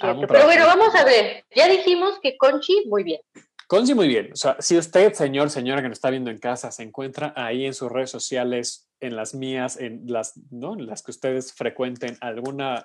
[0.00, 1.44] Pero bueno, vamos a ver.
[1.54, 3.20] Ya dijimos que Conchi, muy bien.
[3.66, 4.32] Conchi, muy bien.
[4.32, 7.66] O sea, si usted, señor, señora que nos está viendo en casa, se encuentra ahí
[7.66, 10.74] en sus redes sociales, en las mías, en las, ¿no?
[10.74, 12.84] En las que ustedes frecuenten alguna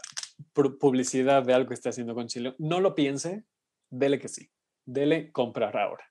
[0.53, 3.43] publicidad de algo que está haciendo Conchi, no lo piense,
[3.89, 4.49] dele que sí.
[4.86, 6.09] Dele comprar ahora.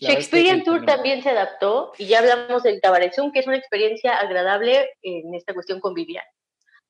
[0.00, 4.18] Shakespearean Tour también se adaptó y ya hablamos del Cabaret Zoom, que es una experiencia
[4.18, 6.24] agradable en esta cuestión convivial.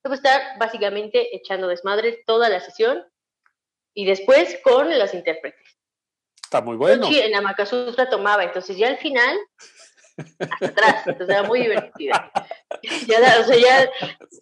[0.02, 3.04] Debo estar básicamente echando desmadre toda la sesión
[3.94, 5.78] y después con los intérpretes.
[6.42, 7.06] Está muy bueno.
[7.06, 9.36] Sí, en la Macasutra tomaba, entonces ya al final
[10.38, 12.30] hasta atrás, entonces era muy divertida.
[13.08, 13.90] Ya, o sea, ya,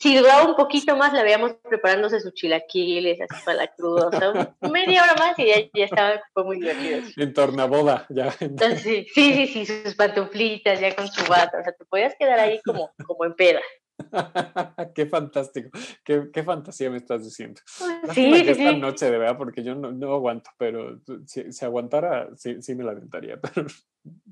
[0.00, 4.10] si duraba un poquito más, la veíamos preparándose sus chilaquiles, así para la cruda, o
[4.10, 7.00] sea, media hora más y ya, ya estaba, fue muy divertido.
[7.16, 8.30] En tornaboda, ya.
[8.32, 12.60] sí, sí, sí, sus pantuflitas, ya con su bata, o sea, te podías quedar ahí
[12.64, 13.60] como, como en peda.
[14.94, 15.70] qué fantástico,
[16.04, 17.60] qué, qué, fantasía me estás diciendo.
[17.66, 22.28] Sí, sí, esta noche, de verdad, porque yo no, no aguanto, pero si, si aguantara,
[22.36, 23.40] sí, sí, me la aventaría.
[23.54, 23.66] Pero...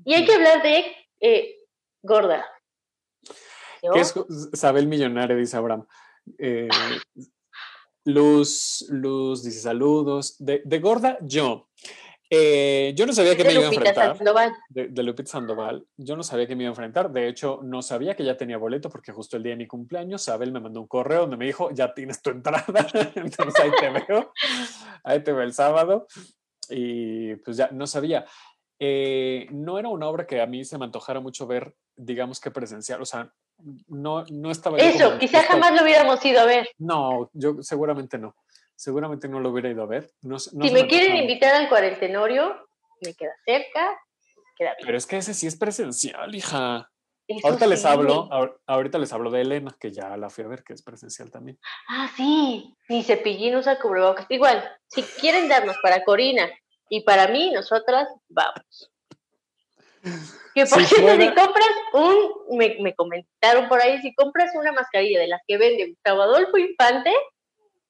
[0.03, 0.83] Y hay que hablar de
[1.21, 1.59] eh,
[2.01, 2.45] gorda.
[3.81, 4.13] ¿Qué es
[4.53, 5.35] Sabel Millonaria?
[5.35, 5.85] Dice Abraham.
[6.37, 6.69] Eh,
[8.05, 10.35] Luz, Luz dice saludos.
[10.39, 11.67] De, de gorda, yo.
[12.33, 14.17] Eh, yo no sabía que me iba a enfrentar.
[14.69, 15.85] De, de, Lupita Sandoval.
[15.97, 17.11] Yo no sabía que me iba a enfrentar.
[17.11, 20.21] De hecho, no sabía que ya tenía boleto porque justo el día de mi cumpleaños,
[20.21, 22.63] Sabel me mandó un correo donde me dijo, ya tienes tu entrada.
[23.15, 24.31] Entonces ahí te veo.
[25.03, 26.07] Ahí te veo el sábado.
[26.69, 28.25] Y pues ya no sabía.
[28.79, 32.49] Eh, no era una obra que a mí se me antojara mucho ver, digamos que
[32.49, 33.31] presencial, o sea,
[33.87, 34.77] no, no estaba...
[34.77, 36.69] Eso, quizás jamás lo hubiéramos ido a ver.
[36.77, 38.35] No, yo seguramente no,
[38.75, 40.11] seguramente no lo hubiera ido a ver.
[40.37, 42.67] si me, quieren invitar al cuarentenorio,
[43.01, 43.99] me queda cerca,
[44.57, 46.89] queda Pero es que ese sí es presencial, hija.
[47.43, 48.29] ahorita les hablo,
[48.65, 51.59] ahorita les hablo de Elena, que ya la fui a ver, que es presencial también.
[51.89, 54.25] Ah, sí, ni cepillín usa cubrebocas.
[54.29, 56.49] Igual, si quieren darnos para Corina
[56.89, 58.91] y para mí, nosotras vamos.
[60.53, 60.95] Que por si
[61.35, 66.21] compras un, me, comentaron por ahí, si compras una mascarilla de las que vende Gustavo
[66.21, 67.11] Adolfo Infante,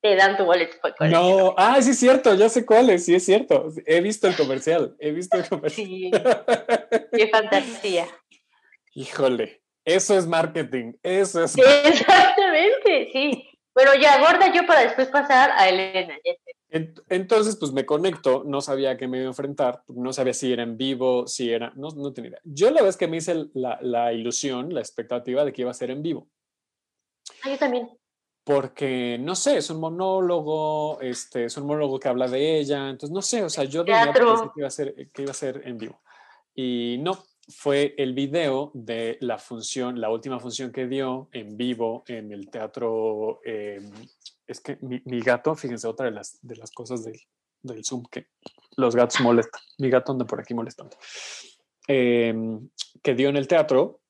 [0.02, 3.16] te dan tu boleto para No, ah, sí es cierto, ya sé cuál es, sí
[3.16, 3.70] es cierto.
[3.86, 5.88] He visto el comercial, he visto el comercial.
[5.88, 6.12] Sí,
[7.14, 8.08] qué fantasía.
[8.94, 11.56] Híjole, eso es marketing, eso es.
[11.58, 13.48] Exactamente, sí.
[13.74, 16.18] Bueno, ya, gorda yo para después pasar a Elena.
[16.72, 20.54] Entonces, pues me conecto, no sabía a qué me iba a enfrentar, no sabía si
[20.54, 22.42] era en vivo, si era, no, no tenía idea.
[22.46, 25.74] Yo la vez que me hice la, la, ilusión, la expectativa de que iba a
[25.74, 26.30] ser en vivo.
[27.44, 27.90] Ah, yo también.
[28.46, 33.14] Porque, no sé, es un monólogo, este, es un monólogo que habla de ella, entonces
[33.14, 35.78] no sé, o sea, yo pensé que iba, a ser, que iba a ser en
[35.78, 36.02] vivo.
[36.56, 42.04] Y no, fue el video de la función, la última función que dio en vivo
[42.08, 43.82] en el teatro eh,
[44.48, 47.20] es que mi, gato, fíjense, otra de las, de las cosas del,
[47.62, 48.28] del Zoom que
[48.78, 49.62] los gatos molestan.
[49.78, 50.98] Mi gato anda por aquí molestando.
[51.88, 52.70] Em,
[53.02, 54.02] que dio en el teatro,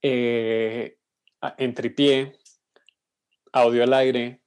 [0.00, 0.96] eh,
[1.58, 2.38] en tripié,
[3.52, 4.42] audio al aire.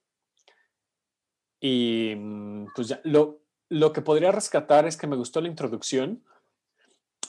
[1.59, 6.23] Y mm, pues ya, lo, lo que podría rescatar es que me gustó la introducción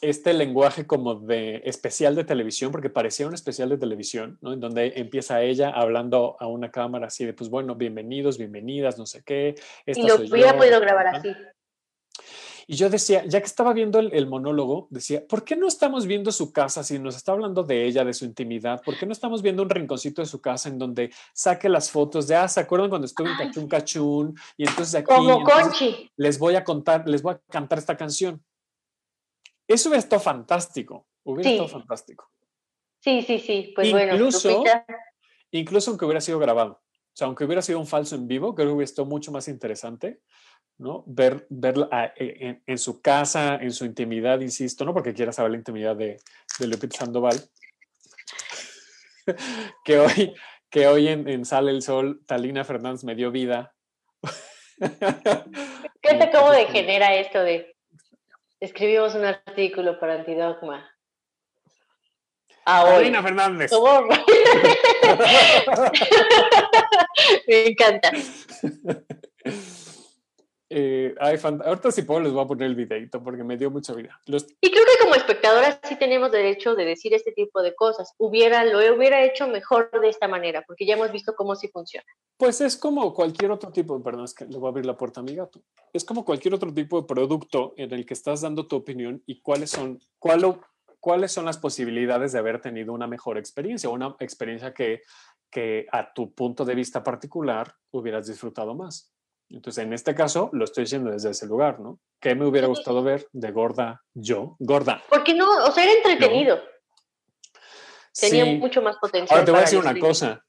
[0.01, 4.53] este lenguaje como de especial de televisión, porque parecía un especial de televisión, ¿no?
[4.53, 9.07] En donde empieza ella hablando a una cámara así de, pues bueno, bienvenidos, bienvenidas, no
[9.07, 9.55] sé qué.
[9.87, 11.33] y lo hubiera podido grabar así.
[12.69, 16.33] Y yo decía, ya que estaba viendo el, monólogo, decía, ¿por qué no estamos viendo
[16.33, 18.83] su casa si nos está hablando de ella, de su intimidad?
[18.83, 22.27] ¿Por qué no estamos viendo un rinconcito de su casa en donde saque las fotos
[22.27, 24.35] de, ah, ¿se acuerdan cuando estuve en Cachún Cachún?
[24.57, 26.11] Y entonces aquí Como Conchi.
[26.17, 28.43] les voy a contar, les voy a cantar esta canción.
[29.69, 31.07] Eso hubiera estado fantástico.
[31.25, 32.31] Hubiera estado fantástico.
[33.01, 33.73] Sí, sí, sí.
[33.75, 34.85] Pues incluso, bueno,
[35.51, 36.73] incluso aunque hubiera sido grabado.
[36.73, 39.49] O sea, aunque hubiera sido un falso en vivo, creo que hubiera estado mucho más
[39.49, 40.21] interesante,
[40.79, 41.03] ¿no?
[41.07, 45.53] Ver, verla ah, e, en, su casa, en su intimidad, insisto, no porque quiera saber
[45.53, 46.19] la intimidad de,
[46.59, 47.41] de Lupita Sandoval,
[49.85, 50.35] que hoy,
[50.69, 53.75] que hoy en, en, Sale el Sol, Talina Fernández me dio vida.
[54.79, 54.89] ¿Qué
[56.11, 57.76] te acabo de genera esto de
[58.61, 60.91] Escribimos un artículo para Antidogma.
[62.65, 63.71] Carolina Fernández.
[67.47, 68.11] Me encanta.
[70.79, 74.21] Eh, ahorita si puedo les voy a poner el videito porque me dio mucha vida.
[74.27, 78.13] Y creo que como espectadoras sí tenemos derecho de decir este tipo de cosas.
[78.19, 82.05] Hubiera, lo hubiera hecho mejor de esta manera porque ya hemos visto cómo sí funciona.
[82.37, 85.21] Pues es como cualquier otro tipo, perdón, es que le voy a abrir la puerta
[85.21, 85.63] a mi gato.
[85.95, 89.41] Es como cualquier otro tipo de producto en el que estás dando tu opinión y
[89.41, 90.61] cuáles son, cuál,
[91.01, 95.01] cuáles son las posibilidades de haber tenido una mejor experiencia, una experiencia que,
[95.51, 99.16] que a tu punto de vista particular hubieras disfrutado más.
[99.49, 102.01] Entonces, en este caso, lo estoy diciendo desde ese lugar, ¿no?
[102.21, 104.57] ¿Qué me hubiera gustado ver de gorda yo?
[104.59, 105.03] Gorda.
[105.09, 106.59] Porque no, o sea, era entretenido.
[108.19, 109.39] Tenía mucho más potencial.
[109.39, 110.43] Ahora te voy a decir una cosa.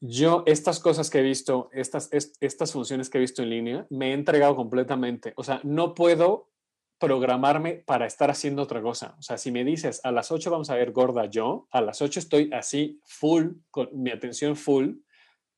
[0.00, 4.10] Yo, estas cosas que he visto, estas, estas funciones que he visto en línea, me
[4.10, 5.32] he entregado completamente.
[5.36, 6.50] O sea, no puedo
[6.98, 9.16] programarme para estar haciendo otra cosa.
[9.18, 12.00] O sea, si me dices a las 8 vamos a ver gorda yo, a las
[12.00, 14.96] 8 estoy así full, con mi atención full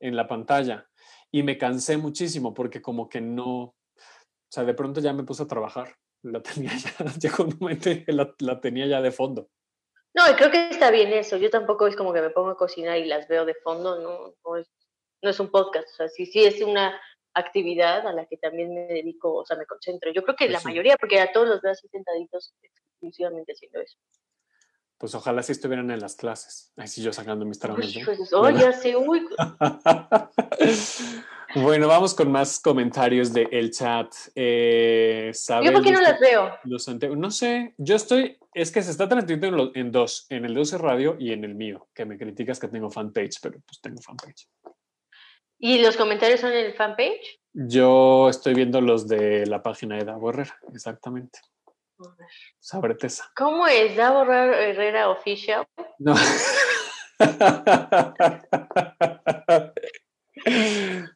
[0.00, 0.87] en la pantalla
[1.32, 3.74] y me cansé muchísimo porque como que no, o
[4.50, 8.34] sea, de pronto ya me puse a trabajar, la tenía ya, llegó un momento la,
[8.40, 9.48] la tenía ya de fondo.
[10.14, 12.98] No, creo que está bien eso, yo tampoco es como que me pongo a cocinar
[12.98, 14.68] y las veo de fondo, no, no, es,
[15.22, 16.98] no es un podcast, o sea, sí, sí es una
[17.34, 20.12] actividad a la que también me dedico, o sea, me concentro.
[20.12, 23.80] Yo creo que pues la mayoría, porque a todos los veo así sentaditos exclusivamente haciendo
[23.80, 23.96] eso.
[24.98, 26.72] Pues ojalá sí estuvieran en las clases.
[26.76, 27.86] Ay, sí, yo sacando mis traumas.
[28.32, 29.24] Oh, ya sé, uy.
[31.54, 34.12] bueno, vamos con más comentarios del el chat.
[34.34, 35.30] Eh,
[35.62, 36.50] ¿Yo por qué no las veo?
[37.16, 41.16] no sé, yo estoy, es que se está transmitiendo en, dos, en el 12 Radio
[41.16, 44.48] y en el mío, que me criticas que tengo fanpage, pero pues tengo fanpage.
[45.60, 47.40] ¿Y los comentarios son en el fanpage?
[47.52, 50.32] Yo estoy viendo los de la página de Davo
[50.72, 51.38] exactamente.
[52.58, 53.30] Sabretesa.
[53.36, 53.96] ¿Cómo es?
[53.96, 55.66] ¿Da Herrera Official?
[55.98, 56.14] No.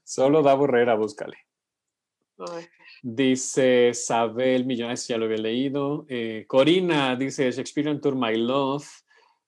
[0.04, 1.38] Solo da Borrera, búscale.
[3.02, 6.06] Dice Sabel Millones, ya lo había leído.
[6.08, 8.86] Eh, Corina dice Shakespearean Tour My Love.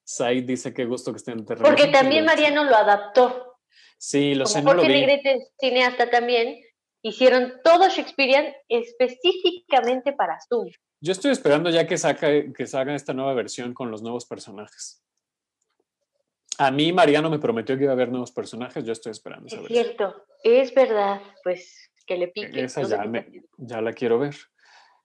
[0.05, 1.67] Said dice qué gusto que estén en terreno.
[1.67, 3.57] Porque también Mariano lo adaptó.
[3.97, 5.07] Sí, lo sé, no lo vi.
[5.59, 6.61] cineasta también,
[7.03, 10.69] hicieron todo Shakespearean específicamente para Zoom.
[11.05, 15.05] Yo estoy esperando ya que, saca, que salga esta nueva versión con los nuevos personajes.
[16.57, 19.47] A mí Mariano me prometió que iba a haber nuevos personajes, yo estoy esperando.
[19.49, 22.65] Es cierto, es verdad, pues que le pique.
[22.65, 23.05] Esa ya,
[23.59, 24.35] ya la quiero ver.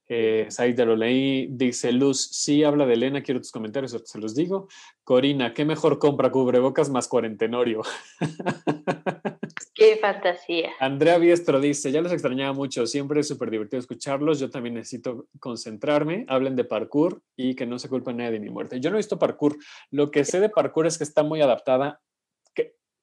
[0.08, 4.34] Eh, Said lo leí, dice Luz, sí habla de Elena, quiero tus comentarios, se los
[4.34, 4.70] digo.
[5.04, 7.82] Corina, ¿qué mejor compra cubrebocas más cuarentenorio?
[9.74, 10.72] Qué fantasía.
[10.80, 15.28] Andrea Biestro dice, ya los extrañaba mucho, siempre es súper divertido escucharlos, yo también necesito
[15.40, 18.80] concentrarme, hablen de parkour y que no se culpe nadie de mi muerte.
[18.80, 19.58] Yo no he visto parkour,
[19.92, 22.02] lo que sé de parkour es que está muy adaptada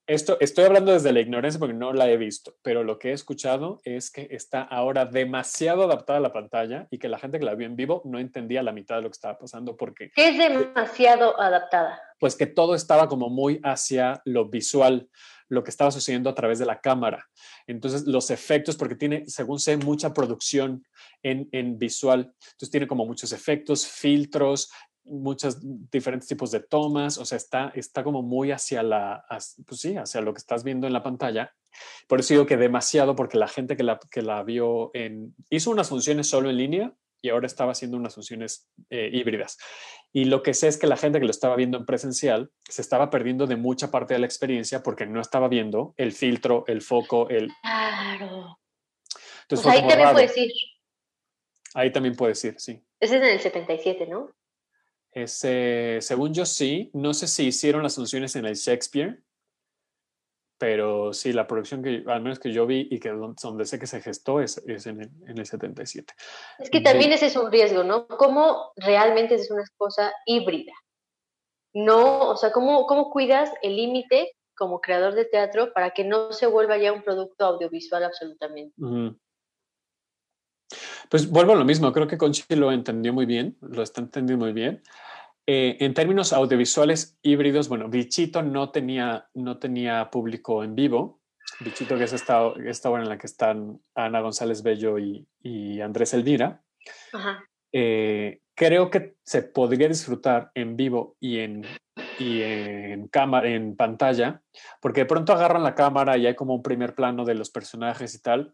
[0.07, 3.11] esto estoy hablando desde la ignorancia porque no la he visto, pero lo que he
[3.11, 7.45] escuchado es que está ahora demasiado adaptada a la pantalla y que la gente que
[7.45, 10.09] la vio en vivo no entendía la mitad de lo que estaba pasando porque...
[10.15, 11.99] ¿Qué es demasiado adaptada?
[12.19, 15.09] Pues que todo estaba como muy hacia lo visual,
[15.49, 17.25] lo que estaba sucediendo a través de la cámara.
[17.67, 20.83] Entonces los efectos, porque tiene, según sé, mucha producción
[21.23, 24.69] en, en visual, entonces tiene como muchos efectos, filtros,
[25.09, 29.23] muchos diferentes tipos de tomas, o sea, está, está como muy hacia la,
[29.65, 31.53] pues sí, hacia lo que estás viendo en la pantalla.
[32.07, 35.71] Por eso digo que demasiado, porque la gente que la, que la vio en, hizo
[35.71, 39.57] unas funciones solo en línea y ahora estaba haciendo unas funciones eh, híbridas.
[40.13, 42.81] Y lo que sé es que la gente que lo estaba viendo en presencial se
[42.81, 46.81] estaba perdiendo de mucha parte de la experiencia porque no estaba viendo el filtro, el
[46.81, 47.51] foco, el...
[47.61, 48.59] Claro.
[49.43, 50.51] Entonces, pues ahí también puedes ir.
[51.73, 52.83] Ahí también puedes ir, sí.
[52.99, 54.31] Ese es en el 77, ¿no?
[55.11, 59.21] Ese, según yo sí, no sé si hicieron las funciones en el Shakespeare,
[60.57, 63.87] pero sí, la producción que al menos que yo vi y que donde sé que
[63.87, 66.13] se gestó es, es en, el, en, el, 77.
[66.59, 68.07] Es que también ese es un riesgo, ¿no?
[68.07, 70.73] ¿Cómo realmente es una cosa híbrida?
[71.73, 76.31] No, o sea, ¿cómo, cómo cuidas el límite como creador de teatro para que no
[76.31, 78.73] se vuelva ya un producto audiovisual absolutamente?
[81.09, 84.45] Pues vuelvo a lo mismo, creo que Conchi lo entendió muy bien, lo está entendiendo
[84.45, 84.81] muy bien.
[85.49, 91.21] Eh, en términos audiovisuales híbridos, bueno, Bichito no tenía, no tenía público en vivo.
[91.61, 96.13] Bichito, que es esta, esta hora en la que están Ana González Bello y, Andrés
[96.13, 96.61] Elvira.
[97.71, 101.65] Eh, creo que se podría disfrutar en vivo y en,
[102.19, 104.41] y en, cámara, en pantalla,
[104.81, 108.13] porque de pronto agarran la cámara y hay como un primer plano de los personajes
[108.15, 108.53] y tal,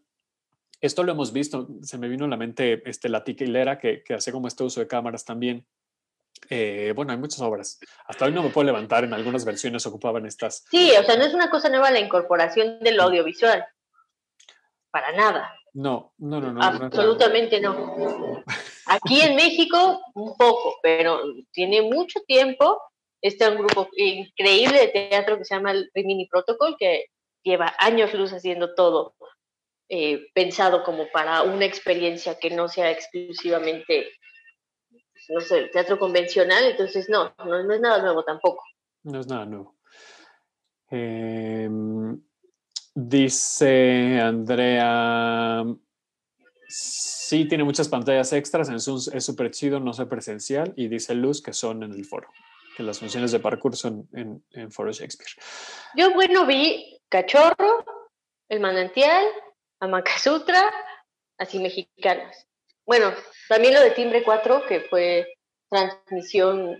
[0.80, 4.04] esto lo hemos visto, se me vino a la mente este, la tica hilera que,
[4.04, 5.66] que hace como este uso de cámaras también.
[6.50, 7.78] Eh, bueno, hay muchas obras.
[8.06, 10.64] Hasta hoy no me puedo levantar, en algunas versiones ocupaban estas.
[10.70, 13.64] Sí, o sea, no es una cosa nueva la incorporación del audiovisual.
[14.90, 15.54] Para nada.
[15.72, 16.62] No, no, no, no.
[16.62, 18.44] Absolutamente no.
[18.86, 21.20] Aquí en México, un poco, pero
[21.52, 22.80] tiene mucho tiempo.
[23.20, 27.06] Está un grupo increíble de teatro que se llama el Rimini Protocol, que
[27.42, 29.14] lleva años luz haciendo todo
[29.90, 34.08] eh, pensado como para una experiencia que no sea exclusivamente,
[35.28, 36.64] no sé, teatro convencional.
[36.64, 38.64] Entonces, no, no, es nada nuevo tampoco.
[39.02, 39.76] No es nada nuevo.
[40.90, 42.20] Em,
[42.94, 45.64] dice Andrea,
[46.68, 51.52] sí tiene muchas pantallas extras, es súper chido, no sé presencial, y dice Luz que
[51.52, 52.28] son en el foro,
[52.76, 55.30] que las funciones de parkour son en, en Foro Shakespeare.
[55.96, 57.84] Yo, bueno, vi Cachorro,
[58.48, 59.24] El Manantial,
[60.18, 60.62] Sutra,
[61.38, 62.46] así mexicanas.
[62.86, 63.12] Bueno,
[63.48, 65.26] también lo de Timbre 4, que fue
[65.70, 66.78] transmisión,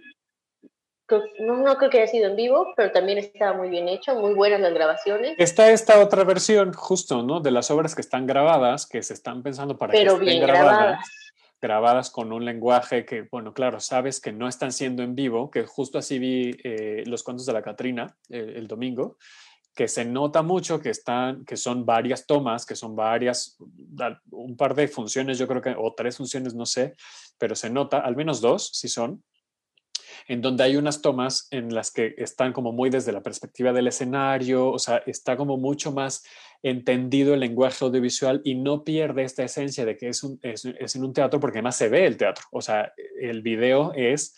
[1.41, 4.35] no, no creo que haya sido en vivo, pero también estaba muy bien hecho, muy
[4.35, 5.35] buenas las grabaciones.
[5.39, 7.41] Está esta otra versión, justo, ¿no?
[7.41, 10.99] De las obras que están grabadas, que se están pensando para pero que estén grabadas.
[11.61, 12.11] grabadas.
[12.11, 15.99] con un lenguaje que, bueno, claro, sabes que no están siendo en vivo, que justo
[15.99, 19.17] así vi eh, los cuentos de la Catrina eh, el domingo,
[19.75, 23.57] que se nota mucho que están, que son varias tomas, que son varias,
[24.31, 26.95] un par de funciones, yo creo que, o tres funciones, no sé,
[27.39, 29.23] pero se nota, al menos dos, si son,
[30.29, 33.89] en donde hay unas tomas en las que están como muy desde la perspectiva del
[33.89, 36.25] escenario, o sea, está como mucho más
[36.63, 41.05] entendido el lenguaje audiovisual y no pierde esta esencia de que es, un, es, en
[41.05, 44.35] un teatro porque además se ve el teatro, o sea, el video es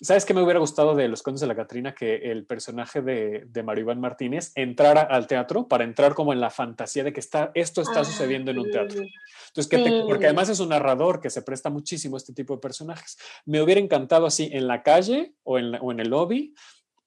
[0.00, 1.94] ¿Sabes qué me hubiera gustado de Los Condes de la Catrina?
[1.94, 6.40] Que el personaje de, de Mario Iván Martínez entrara al teatro para entrar como en
[6.40, 9.02] la fantasía de que está, esto está sucediendo en un teatro.
[9.48, 12.60] Entonces, que porque además es un narrador que se presta muchísimo a este tipo de
[12.60, 13.16] personajes.
[13.46, 16.54] Me hubiera encantado así en la calle o en, o en el lobby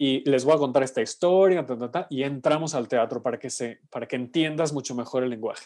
[0.02, 1.66] y les voy a contar esta historia
[2.10, 5.66] y entramos al teatro para que, se, para que entiendas mucho mejor el lenguaje.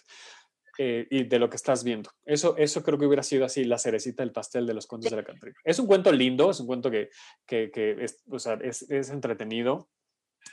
[0.79, 2.09] Eh, y de lo que estás viendo.
[2.25, 5.17] Eso, eso creo que hubiera sido así la cerecita del pastel de los contos de
[5.17, 5.55] la cantrina.
[5.63, 7.09] Es un cuento lindo, es un cuento que,
[7.45, 9.89] que, que es, o sea, es, es, entretenido.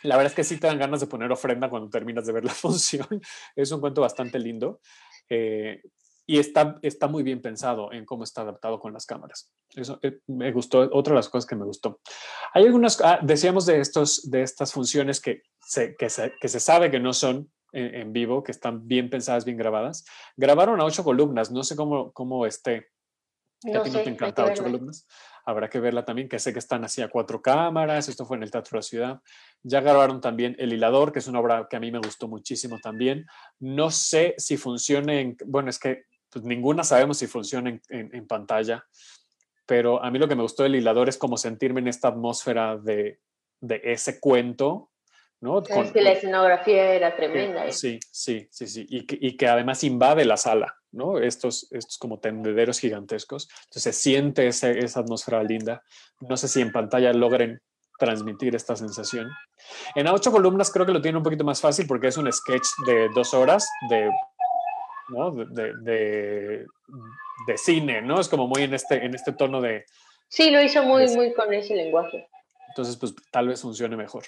[0.03, 2.45] La verdad es que sí te dan ganas de poner ofrenda cuando terminas de ver
[2.45, 3.07] la función.
[3.57, 4.81] es un cuento bastante lindo.
[5.31, 5.81] Eh,
[6.27, 9.51] y está, está muy bien pensado en cómo está adaptado con las cámaras.
[9.75, 11.99] Eso eh, me gustó, otra de las cosas que me gustó.
[12.53, 16.61] Hay algunas, ah, decíamos de, estos, de estas funciones que se, que, se, que se
[16.61, 20.05] sabe que no son en, vivo, que están bien pensadas, bien grabadas.
[20.37, 22.89] Grabaron a ocho columnas, no sé cómo, cómo esté.
[23.63, 25.07] No a ti no te encanta ocho columnas.
[25.45, 28.09] Habrá que verla también, que sé que están así a cuatro cámaras.
[28.09, 29.21] Esto fue en el Teatro de la Ciudad.
[29.63, 32.79] Ya grabaron también El Hilador, que es una obra que a mí me gustó muchísimo
[32.79, 33.27] también.
[33.59, 35.37] No sé si funciona en.
[35.47, 38.85] Bueno, es que pues, ninguna sabemos si funciona en, en, pantalla,
[39.67, 42.77] pero a mí lo que me gustó del Hilador es como sentirme en esta atmósfera
[42.77, 43.21] de,
[43.61, 44.90] de ese cuento
[45.41, 45.63] ¿no?
[45.63, 47.71] es que la escenografía era tremenda.
[47.71, 48.87] Sí, sí, sí, sí.
[48.89, 51.19] Y que, y que, además invade la sala, ¿no?
[51.19, 53.49] Estos, estos como tendederos gigantescos.
[53.65, 55.83] Entonces se siente esa, esa atmósfera linda.
[56.21, 57.61] No sé si en pantalla logren
[57.99, 59.31] transmitir esta sensación.
[59.95, 62.31] En a ocho columnas creo que lo tiene un poquito más fácil porque es un
[62.33, 64.11] sketch de dos horas de,
[65.11, 65.31] ¿no?
[65.33, 66.67] de, de,
[67.47, 68.21] de, cine, ¿no?
[68.21, 69.85] Es como muy en este, en este tono de...
[70.29, 72.29] Sí, lo hizo muy, muy con ese lenguaje.
[72.71, 74.25] Entonces, pues tal vez funcione mejor.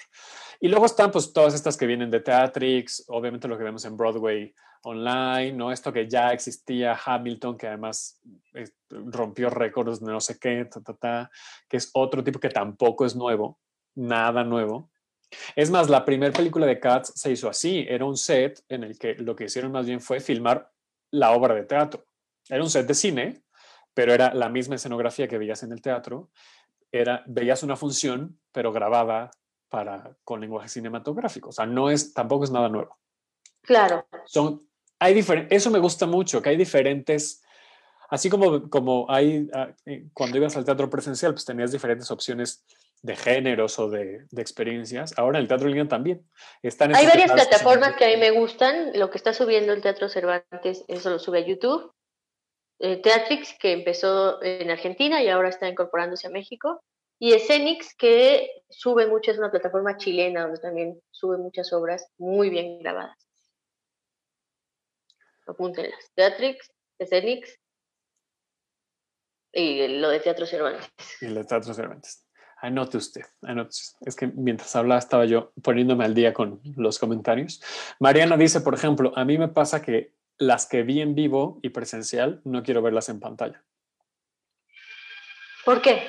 [0.59, 3.97] Y luego están pues todas estas que vienen de Teatrix, obviamente lo que vemos en
[3.97, 5.71] Broadway online, ¿no?
[5.71, 8.19] Esto que ya existía, Hamilton, que además
[8.53, 10.69] eh, rompió récords de no sé qué,
[11.69, 13.59] que es otro tipo que tampoco es nuevo,
[13.95, 14.91] nada nuevo.
[15.55, 18.99] Es más, la primera película de Cats se hizo así, era un set en el
[18.99, 20.69] que lo que hicieron más bien fue filmar
[21.11, 22.05] la obra de teatro.
[22.49, 23.41] Era un set de cine,
[23.93, 26.29] pero era la misma escenografía que veías en el teatro
[26.93, 29.31] era, veías una función, pero grabada
[29.67, 31.49] para, con lenguaje cinematográfico.
[31.49, 32.97] O sea, no es, tampoco es nada nuevo.
[33.63, 34.05] Claro.
[34.25, 34.61] Son,
[34.99, 37.43] hay eso me gusta mucho, que hay diferentes,
[38.09, 42.63] así como, como hay, ah, eh, cuando ibas al teatro presencial, pues tenías diferentes opciones
[43.01, 45.17] de géneros o de, de experiencias.
[45.17, 46.25] Ahora en el teatro en línea también.
[46.61, 48.91] Están hay varias plataformas que a mí me gustan.
[48.93, 51.91] Lo que está subiendo el Teatro Cervantes, eso lo sube a YouTube.
[52.85, 56.83] Eh, Teatrix, que empezó en Argentina y ahora está incorporándose a México,
[57.17, 62.49] y Escenix, que sube mucho, es una plataforma chilena donde también sube muchas obras muy
[62.49, 63.15] bien grabadas.
[65.47, 66.11] Apúntenlas.
[66.13, 67.57] Teatrix, Escenix
[69.53, 70.91] y lo de Teatro Cervantes.
[71.21, 72.27] Y lo de Teatro Cervantes.
[72.57, 73.77] Anote usted, anote.
[74.01, 77.63] Es que mientras hablaba estaba yo poniéndome al día con los comentarios.
[78.01, 81.69] Mariana dice, por ejemplo, a mí me pasa que las que vi en vivo y
[81.69, 83.63] presencial, no quiero verlas en pantalla.
[85.65, 86.03] ¿Por qué?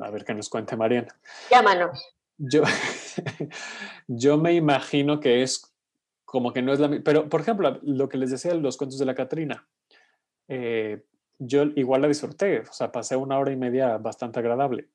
[0.00, 1.14] A ver qué nos cuente Mariana.
[1.50, 2.14] Llámanos.
[2.36, 2.62] Yo,
[4.08, 5.74] yo me imagino que es
[6.24, 8.98] como que no es la Pero, por ejemplo, lo que les decía de los cuentos
[8.98, 9.68] de la Catrina,
[10.48, 11.04] eh,
[11.38, 14.88] yo igual la disfruté, o sea, pasé una hora y media bastante agradable.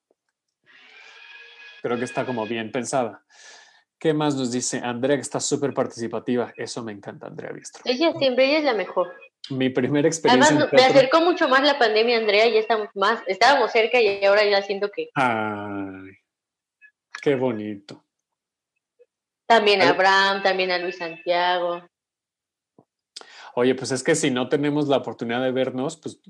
[1.81, 3.23] Creo que está como bien pensada.
[3.99, 4.79] ¿Qué más nos dice?
[4.79, 6.53] Andrea, que está súper participativa.
[6.55, 7.81] Eso me encanta, Andrea Biestro.
[7.83, 9.13] Ella siempre, ella es la mejor.
[9.49, 10.55] Mi primera experiencia.
[10.55, 14.45] Además, me acercó mucho más la pandemia, Andrea, ya estamos más, estábamos cerca y ahora
[14.45, 15.09] ya siento que.
[15.15, 16.17] Ay,
[17.21, 18.05] qué bonito.
[19.45, 21.81] También a Abraham, también a Luis Santiago.
[23.55, 26.21] Oye, pues es que si no tenemos la oportunidad de vernos, pues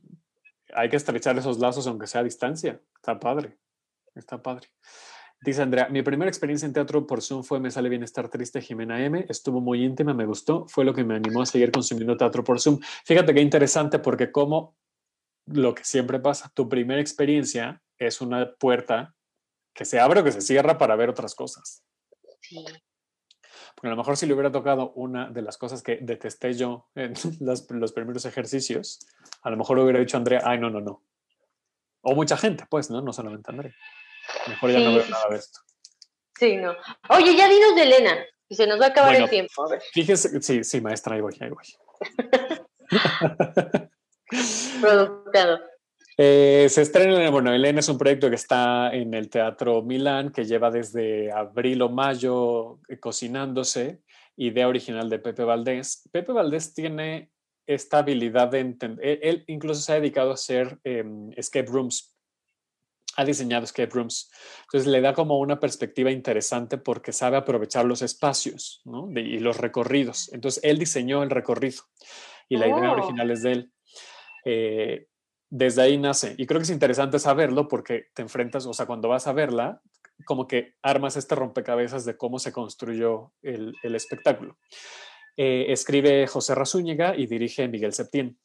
[0.73, 2.79] hay que estrechar esos lazos aunque sea a distancia.
[2.95, 3.57] Está padre,
[4.15, 4.69] está padre.
[5.41, 9.03] Dice Andrea, mi primera experiencia en teatro por Zoom fue Me sale bienestar triste Jimena
[9.03, 9.25] M.
[9.29, 12.59] Estuvo muy íntima, me gustó, fue lo que me animó a seguir consumiendo teatro por
[12.59, 12.79] Zoom.
[13.05, 14.75] Fíjate qué interesante porque como
[15.45, 19.15] lo que siempre pasa, tu primera experiencia es una puerta
[19.73, 21.83] que se abre o que se cierra para ver otras cosas.
[22.41, 22.65] Sí.
[23.75, 26.89] Porque a lo mejor si le hubiera tocado una de las cosas que detesté yo
[26.95, 28.99] en los, primeros ejercicios,
[29.41, 31.01] a lo mejor hubiera dicho Andrea, ay, no, no, no.
[32.01, 33.01] O mucha gente, pues, ¿no?
[33.01, 33.73] No solamente Andrea.
[34.47, 35.59] Mejor ya no veo nada de esto.
[36.37, 36.75] Sí, no.
[37.09, 39.65] Oye, ya dinos de Elena, y se nos va a acabar el tiempo.
[39.65, 39.81] A ver.
[39.93, 41.65] Fíjese, sí, sí, maestra, ahí voy, ahí voy.
[44.81, 45.59] Productado.
[46.17, 50.43] Eh, se estrena, bueno, Elena es un proyecto que está en el Teatro Milán, que
[50.43, 54.01] lleva desde abril o mayo eh, cocinándose,
[54.35, 56.09] idea original de Pepe Valdés.
[56.11, 57.31] Pepe Valdés tiene
[57.65, 62.13] esta habilidad de entender, él, incluso se ha dedicado a hacer em, escape rooms,
[63.19, 68.01] ha diseñado escape rooms, entonces le da como una perspectiva interesante porque sabe aprovechar los
[68.01, 69.09] espacios ¿no?
[69.11, 70.31] y los recorridos.
[70.31, 71.83] Entonces él diseñó el recorrido
[72.47, 72.93] y la idea oh.
[72.93, 73.73] original es de él.
[74.45, 75.07] Eh,
[75.49, 76.35] desde ahí nace.
[76.37, 79.81] Y creo que es interesante saberlo porque te enfrentas, o sea, cuando vas a verla,
[80.25, 84.57] como que armas este rompecabezas de cómo se construyó el, espectáculo.
[85.35, 88.37] Eh, escribe José Razúñiga y dirige Miguel Septién.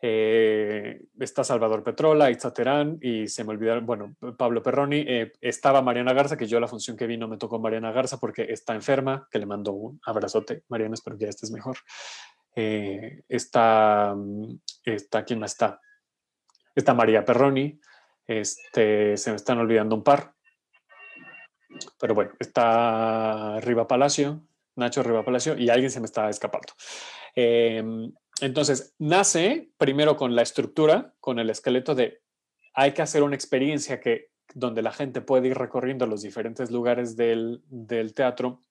[0.00, 5.04] Eh, está Salvador Petrola, Itza Terán y se me olvidaron, bueno, Pablo Perroni.
[5.06, 8.18] Eh, estaba Mariana Garza, que yo la función que vi no me tocó Mariana Garza
[8.18, 10.62] porque está enferma, que le mando un abrazote.
[10.68, 11.78] Mariana, espero que ya estés mejor.
[12.54, 14.14] Eh, está,
[14.84, 15.80] está, ¿quién más está?
[16.74, 17.80] Está María Perroni,
[18.26, 20.34] este, se me están olvidando un par.
[22.00, 24.46] Pero bueno, está Riva Palacio,
[24.76, 26.72] Nacho Riva Palacio, y alguien se me está escapando.
[27.34, 32.20] Em, entonces, nace primero con la estructura, con el esqueleto de
[32.74, 37.16] hay que hacer una experiencia que, donde la gente puede ir recorriendo los diferentes lugares
[37.16, 38.62] del, del teatro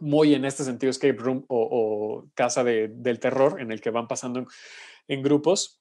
[0.00, 4.46] muy en este sentido escape room o, casa del terror en el que van pasando
[5.08, 5.80] en, grupos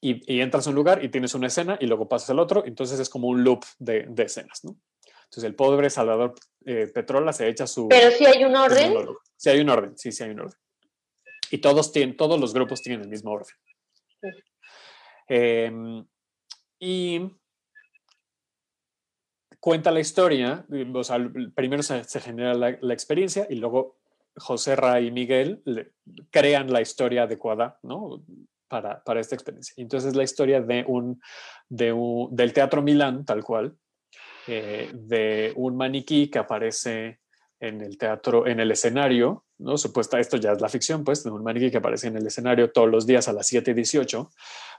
[0.00, 3.00] y, entras a un lugar y tienes una escena y luego pasas al otro, entonces
[3.00, 4.76] es como un loop de, escenas, ¿no?
[5.24, 6.34] Entonces el pobre Salvador
[6.64, 7.88] eh, Petrola se echa su...
[7.88, 8.94] Pero si hay un orden.
[9.36, 10.58] Si hay un orden, sí, sí hay un orden.
[11.50, 13.54] Y todos, tienen, todos los grupos tienen el mismo orden.
[15.28, 16.06] Em,
[16.78, 17.20] y
[19.60, 21.18] cuenta la historia, o sea,
[21.54, 23.98] primero se, genera la, experiencia y luego
[24.36, 25.62] José Ra y Miguel
[26.30, 28.24] crean la historia adecuada ¿no?
[28.68, 29.74] para, para, esta experiencia.
[29.76, 31.20] Entonces la historia de un,
[31.68, 33.76] de un, del Teatro Milán, tal cual,
[34.46, 37.20] eh, de un maniquí que aparece
[37.60, 39.76] en el teatro, en el escenario, ¿no?
[39.76, 42.70] Supuesta, esto ya es la ficción, pues, de un maniquí que aparece en el escenario
[42.70, 44.30] todos los días a las 7 y 18,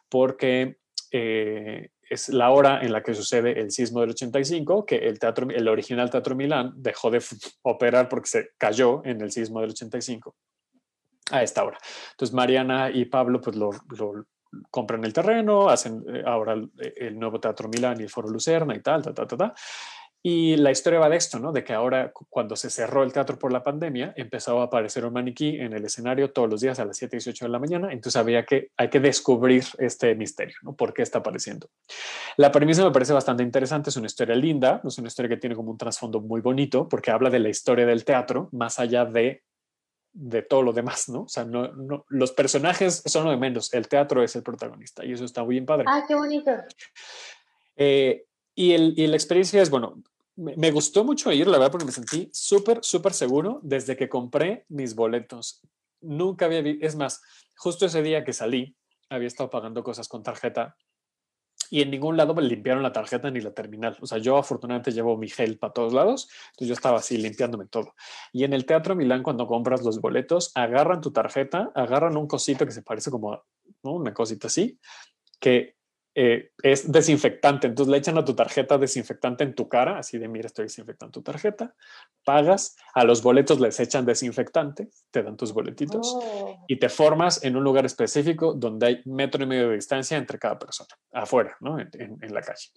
[0.09, 0.77] porque
[1.11, 5.47] eh, es la hora en la que sucede el sismo del 85, que el, teatro,
[5.49, 7.21] el original Teatro Milán dejó de
[7.61, 10.36] operar porque se cayó en el sismo del 85
[11.32, 11.77] a esta hora.
[12.11, 13.71] Entonces Mariana y Pablo pues lo,
[14.71, 18.82] compran el terreno, hacen eh, ahora el, nuevo Teatro Milán y el Foro Lucerna y
[18.82, 19.53] tal, ta, ta, ta, ta.
[20.22, 21.53] Y la historia va de esto, ¿no?
[21.53, 25.13] De que ahora, cuando se cerró el teatro por la pandemia, empezó a aparecer un
[25.13, 27.93] maniquí en el escenario todos los días a las 7 y 18 de la mañana.
[27.93, 30.74] Entonces había que, hay que descubrir este misterio, ¿no?
[30.74, 31.70] ¿Por qué está apareciendo?
[32.36, 33.91] La premisa me parece bastante interesante.
[33.91, 37.11] Es una historia linda, es una historia que tiene como un trasfondo muy bonito, porque
[37.11, 39.43] habla de la historia del teatro, más allá de,
[40.11, 41.22] de todo lo demás, ¿no?
[41.24, 43.74] O sea, no, no, los personajes son lo de menos.
[43.74, 45.86] El teatro es el protagonista y eso está muy bien padre.
[45.88, 46.51] Ah, qué bonito.
[47.78, 50.03] Eh, y, el, y, la experiencia es, bueno,
[50.39, 54.65] me, gustó mucho ir, la verdad, porque me sentí súper, súper seguro desde que compré
[54.69, 55.61] mis boletos.
[56.01, 57.21] Nunca había visto, es más,
[57.57, 58.75] justo ese día que salí,
[59.09, 60.77] había estado pagando cosas con tarjeta
[61.69, 63.97] y en ningún lado me limpiaron la tarjeta ni la terminal.
[64.01, 67.67] O sea, yo afortunadamente llevo mi gel para todos lados, entonces yo estaba así limpiándome
[67.67, 67.93] todo.
[68.31, 72.65] Y en el Teatro Milán, cuando compras los boletos, agarran tu tarjeta, agarran un cosito
[72.65, 73.43] que se parece como
[73.83, 73.91] ¿no?
[73.93, 74.79] una cosita así,
[75.39, 75.75] que
[76.22, 77.67] eh, es desinfectante.
[77.67, 81.13] Entonces le echan a tu tarjeta desinfectante en tu cara, así de, mira, estoy desinfectando
[81.13, 81.74] tu tarjeta,
[82.26, 86.65] pagas, a los boletos les echan desinfectante, te dan tus boletitos Oh.
[86.67, 90.38] y te formas en un lugar específico donde hay metro y medio de distancia entre
[90.39, 91.80] cada persona, afuera, ¿no?
[91.80, 92.67] En, en- en la calle.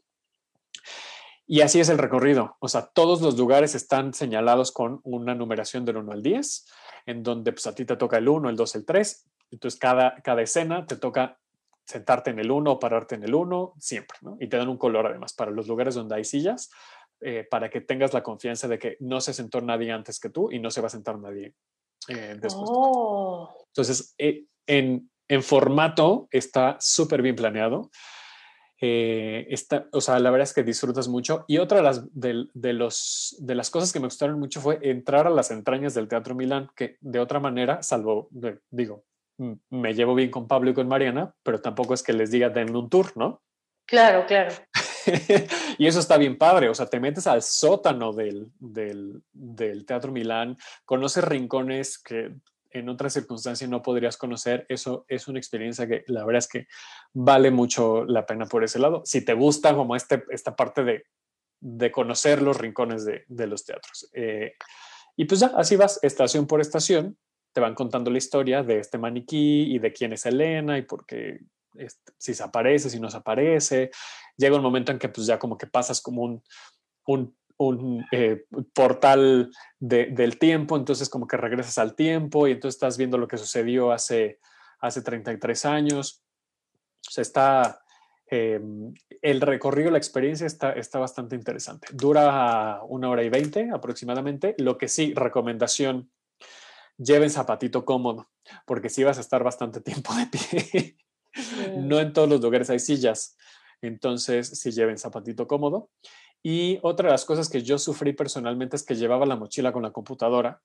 [1.47, 2.57] Y así es el recorrido.
[2.61, 6.67] O sea, todos los lugares están señalados con una numeración del 1 al 10,
[7.07, 9.27] en donde pues a ti te toca el 1, el 2, el 3.
[9.51, 11.39] Entonces cada, cada escena te toca
[11.85, 14.37] sentarte en el 1 o pararte en el 1, siempre, ¿no?
[14.41, 16.71] Y te dan un color además para los lugares donde hay sillas,
[17.21, 20.51] eh, para que tengas la confianza de que no se sentó nadie antes que tú
[20.51, 21.55] y no se va a sentar nadie
[22.09, 22.69] eh, después.
[22.73, 23.67] Oh.
[23.69, 27.91] Entonces, eh, en, en formato está súper bien planeado.
[28.85, 31.45] Eh, está, o sea, la verdad es que disfrutas mucho.
[31.47, 34.81] Y otra de las, de, de los, de las cosas que me gustaron mucho fue
[34.83, 38.29] entrar a las entrañas del Teatro Milán, que de otra manera, salvo,
[38.71, 39.05] digo,
[39.71, 42.79] me llevo bien con Pablo y con Mariana, pero tampoco es que les diga denme
[42.79, 43.43] un tour, ¿no?
[43.87, 44.55] Claro, claro.
[45.79, 50.13] y eso está bien padre, o sea, te metes al sótano del, del, del Teatro
[50.13, 52.33] Milán, conoces rincones que
[52.71, 56.67] en otras circunstancias no podrías conocer, eso es una experiencia que la verdad es que
[57.13, 59.03] vale mucho la pena por ese lado.
[59.05, 61.05] Si te gusta como este, esta parte de,
[61.61, 64.09] de conocer los rincones de, de los teatros.
[64.15, 64.55] Eh,
[65.17, 67.19] y pues ya, así vas, estación por estación,
[67.53, 71.07] te van contando la historia de este maniquí y de quién es Elena y por
[71.07, 71.41] qué,
[71.75, 73.91] este, si se aparece, si no se aparece.
[74.37, 76.43] Llega un momento en que pues ya como que pasas como un,
[77.07, 78.45] un, un eh,
[78.75, 83.29] portal de, del tiempo, entonces como que regresas al tiempo y entonces estás viendo lo
[83.29, 84.39] que sucedió hace,
[84.81, 86.25] hace 33 años.
[87.07, 87.83] O sea, está,
[88.31, 88.61] eh,
[89.21, 91.89] el recorrido, la experiencia está, está bastante interesante.
[91.93, 94.55] Dura una hora y veinte aproximadamente.
[94.59, 96.11] Lo que sí, recomendación,
[97.03, 98.31] lleven zapatito cómodo,
[98.67, 100.97] porque sí vas a estar bastante tiempo de pie.
[101.77, 103.37] No en todos los lugares hay sillas,
[103.81, 105.91] entonces sí lleven zapatito cómodo.
[106.43, 109.83] Y otra de las cosas que yo sufrí personalmente es que llevaba la mochila con
[109.83, 110.61] la computadora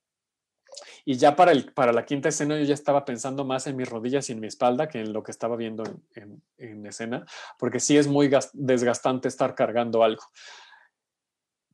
[1.06, 3.88] y ya para, el, para la quinta escena yo ya estaba pensando más en mis
[3.88, 7.26] rodillas y en mi espalda que en lo que estaba viendo en, en, en escena,
[7.58, 10.24] porque sí es muy gas- desgastante estar cargando algo.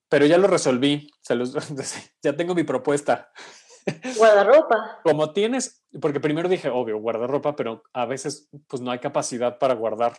[0.10, 1.54] Pero ya lo resolví, se los-
[2.22, 3.32] ya tengo mi propuesta.
[4.18, 5.00] Guardarropa.
[5.04, 9.74] Como tienes, porque primero dije, obvio, guardarropa, pero a veces pues no hay capacidad para
[9.76, 10.18] guardar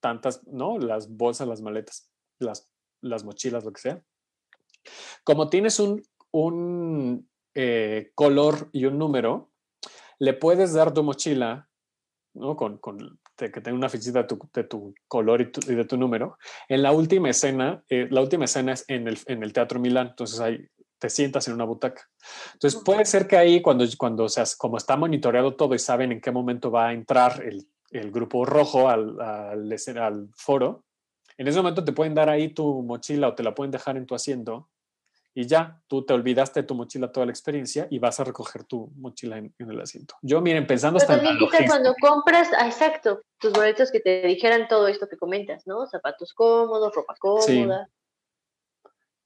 [0.00, 0.78] tantas, ¿no?
[0.78, 4.02] Las bolsas, las maletas, las, las mochilas, lo que sea.
[5.24, 9.50] Como tienes un, un eh, color y un número,
[10.18, 11.68] le puedes dar tu mochila,
[12.34, 12.56] ¿no?
[12.56, 15.74] Con, con de que tenga una fichita de tu, de tu color y, tu, y,
[15.74, 16.38] de tu número.
[16.68, 20.08] En la última escena, eh, la última escena es en el, en el Teatro Milán,
[20.08, 20.66] entonces ahí
[20.98, 22.08] te sientas en una butaca.
[22.54, 26.20] Entonces puede ser que ahí cuando, cuando seas, como está monitoreado todo y saben en
[26.20, 30.84] qué momento va a entrar el, el grupo rojo al, al, al, foro,
[31.36, 34.06] en ese momento te pueden dar ahí tu mochila o te la pueden dejar en
[34.06, 34.68] tu asiento
[35.38, 38.64] y ya, tú te olvidaste de tu mochila toda la experiencia y vas a recoger
[38.64, 40.14] tu mochila en, en el asiento.
[40.22, 44.22] Yo, miren, pensando Pero hasta también quizás cuando compras, ah, exacto, tus boletos que te
[44.22, 45.86] dijeran todo esto que comentas, ¿no?
[45.88, 47.44] Zapatos cómodos, ropa cómoda.
[47.44, 47.66] Sí,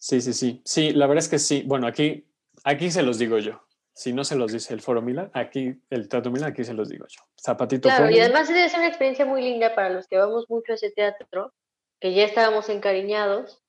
[0.00, 0.62] sí, sí.
[0.64, 1.62] Sí, la verdad es que sí.
[1.66, 2.26] Bueno, aquí,
[2.64, 3.60] aquí se los digo yo.
[3.92, 6.88] Si no se los dice el Foro Milan, aquí, el Teatro Milan, aquí se los
[6.88, 7.20] digo yo.
[7.38, 10.76] Zapatito Claro, y además ser una experiencia muy linda para los que vamos mucho a
[10.76, 11.52] ese teatro,
[12.00, 13.62] que ya estábamos encariñados,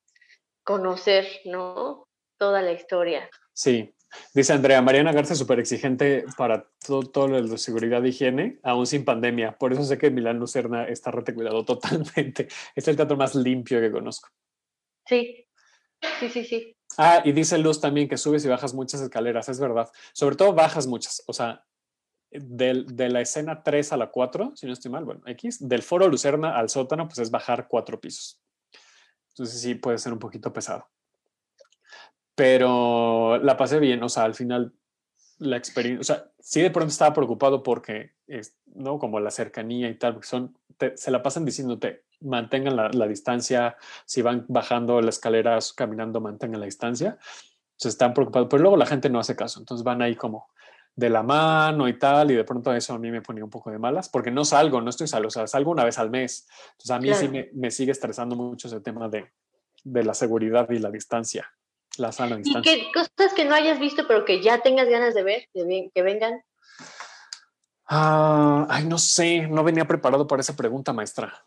[0.63, 2.07] conocer, ¿no?
[2.37, 3.29] Toda la historia.
[3.53, 3.93] Sí.
[4.33, 8.59] Dice Andrea, Mariana Garza es súper exigente para todo, todo lo de seguridad e higiene,
[8.63, 9.57] aún sin pandemia.
[9.57, 12.47] Por eso sé que Milán Lucerna está rete cuidado totalmente.
[12.75, 14.29] Es el teatro más limpio que conozco.
[15.05, 15.45] Sí,
[16.19, 16.75] sí, sí, sí.
[16.97, 19.89] Ah, y dice Luz también que subes y bajas muchas escaleras, es verdad.
[20.13, 21.65] Sobre todo bajas muchas, o sea,
[22.31, 25.83] del, de la escena 3 a la 4, si no estoy mal, bueno, X, del
[25.83, 28.41] foro Lucerna al sótano, pues es bajar cuatro pisos.
[29.29, 30.89] Entonces sí puede ser un poquito pesado.
[32.35, 34.73] Pero la pasé bien, o sea, al final
[35.39, 38.99] la experiencia, o sea, sí de pronto estaba preocupado porque, es, ¿no?
[38.99, 40.57] Como la cercanía y tal, porque son,
[40.95, 46.59] se la pasan diciéndote, mantengan la, la, distancia, si van bajando las escaleras, caminando, mantengan
[46.59, 47.17] la distancia.
[47.75, 50.49] Se están preocupados, pero luego la gente no hace caso, entonces van ahí como
[50.95, 53.71] de la mano y tal, y de pronto eso a mí me ponía un poco
[53.71, 56.47] de malas, porque no salgo, no estoy salgo, o sea, salgo una vez al mes.
[56.71, 57.21] Entonces a mí claro.
[57.21, 59.31] sí me, me, sigue estresando mucho ese tema de,
[59.83, 61.51] de la seguridad y la distancia,
[61.97, 62.71] la sana distancia.
[62.71, 65.89] ¿Y qué cosas que no hayas visto, pero que ya tengas ganas de ver, que,
[65.93, 66.43] que vengan?
[67.87, 71.43] Ah, ay, no sé, no venía preparado para esa pregunta, maestra.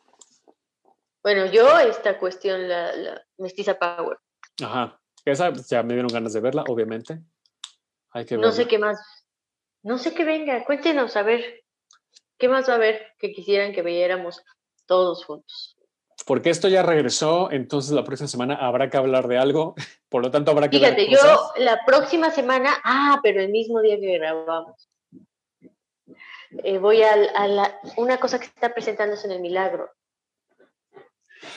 [1.25, 4.19] Bueno, yo esta cuestión, la, la mestiza power.
[4.63, 7.21] Ajá, esa ya me dieron ganas de verla, obviamente.
[8.11, 8.57] Hay que no verla.
[8.57, 8.99] sé qué más,
[9.83, 11.65] no sé qué venga, cuéntenos, a ver,
[12.39, 14.45] ¿qué más va a haber que quisieran que viéramos
[14.87, 15.75] todos juntos?
[16.27, 19.75] porque esto ya regresó, entonces la próxima semana habrá que hablar de algo,
[20.09, 21.19] por lo tanto habrá que Fíjate, yo
[21.57, 24.89] la próxima semana, ah, pero el mismo día que grabamos,
[26.63, 27.17] eh, voy a,
[27.47, 29.91] la, una cosa que está presentándose en el Milagro.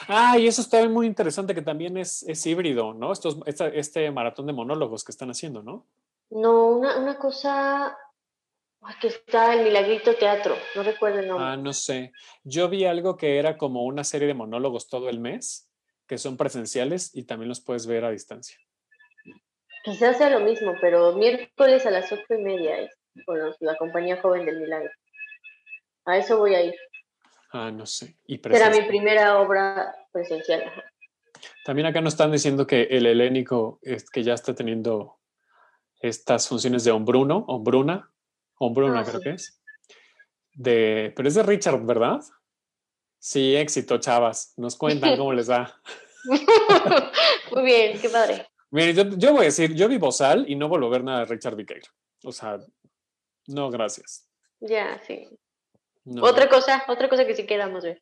[0.08, 3.12] Ah, y eso está muy interesante, que también es, es híbrido, ¿no?
[3.12, 5.86] Estos, este maratón de monólogos que están haciendo, ¿no?
[6.30, 7.98] No, una, una cosa
[9.02, 11.46] que está el Milagrito Teatro, no recuerdo el nombre.
[11.46, 12.14] Ah, no sé.
[12.44, 15.70] Yo vi algo que era como una serie de monólogos todo el mes,
[16.08, 18.58] que son presenciales y también los puedes ver a distancia.
[19.84, 24.22] Quizás sea lo mismo, pero miércoles a las ocho y media es con la compañía
[24.22, 24.92] joven del Milagro.
[26.06, 26.76] A eso voy a ir.
[27.52, 28.18] Ah, no sé.
[28.28, 30.72] Y Será mi primera obra presencial.
[31.66, 35.20] También acá nos están diciendo que el helénico es que ya está teniendo
[36.00, 38.12] estas funciones de hombruno, hombruna,
[38.60, 39.62] Hombruna, ah, creo que es.
[40.54, 42.22] De, pero es de Richard, ¿verdad?
[43.20, 44.54] Sí, éxito, chavas.
[44.58, 45.80] Nos cuentan cómo les va.
[47.52, 48.48] Muy bien, qué padre.
[48.72, 51.26] Miren, yo, voy a decir, yo vi Bozal y no vuelvo a ver nada de
[51.26, 51.88] Richard Viqueira.
[52.24, 52.58] O sea,
[53.48, 54.28] no, gracias.
[54.60, 55.28] Ya, sí.
[56.22, 58.02] Otra cosa, otra cosa que sí queramos ver.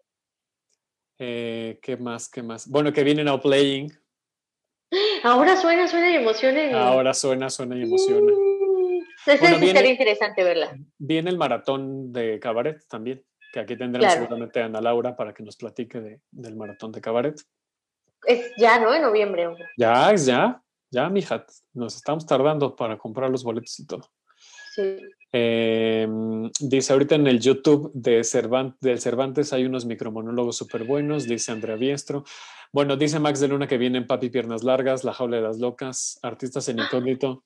[1.18, 2.30] Eh, ¿Qué más?
[2.30, 2.68] ¿Qué más?
[2.68, 3.92] Bueno, que vienen a Playing.
[5.24, 6.88] Ahora suena, suena y emociona.
[6.88, 8.32] Ahora suena, suena y emociona.
[9.26, 10.78] Entonces sería interesante verla.
[10.98, 15.42] Viene el maratón de cabaret también, que aquí tendremos seguramente a Ana Laura para que
[15.42, 17.42] nos platique del maratón de cabaret.
[18.26, 18.94] Es ya, ¿no?
[18.94, 19.48] En noviembre.
[19.78, 20.62] Ya, es ya.
[20.92, 24.10] Ya, mija, nos estamos tardando para comprar los boletos y todo.
[24.76, 24.98] Sí.
[25.32, 28.24] Em, dice ahorita en el YouTube de
[28.82, 32.26] del Cervantes hay unos micromonólogos súper buenos, dice Andrea Biestro.
[32.74, 36.20] Bueno, dice Max de Luna que vienen Papi Piernas Largas, La Jaula de las Locas,
[36.24, 37.44] Artistas en Incógnito.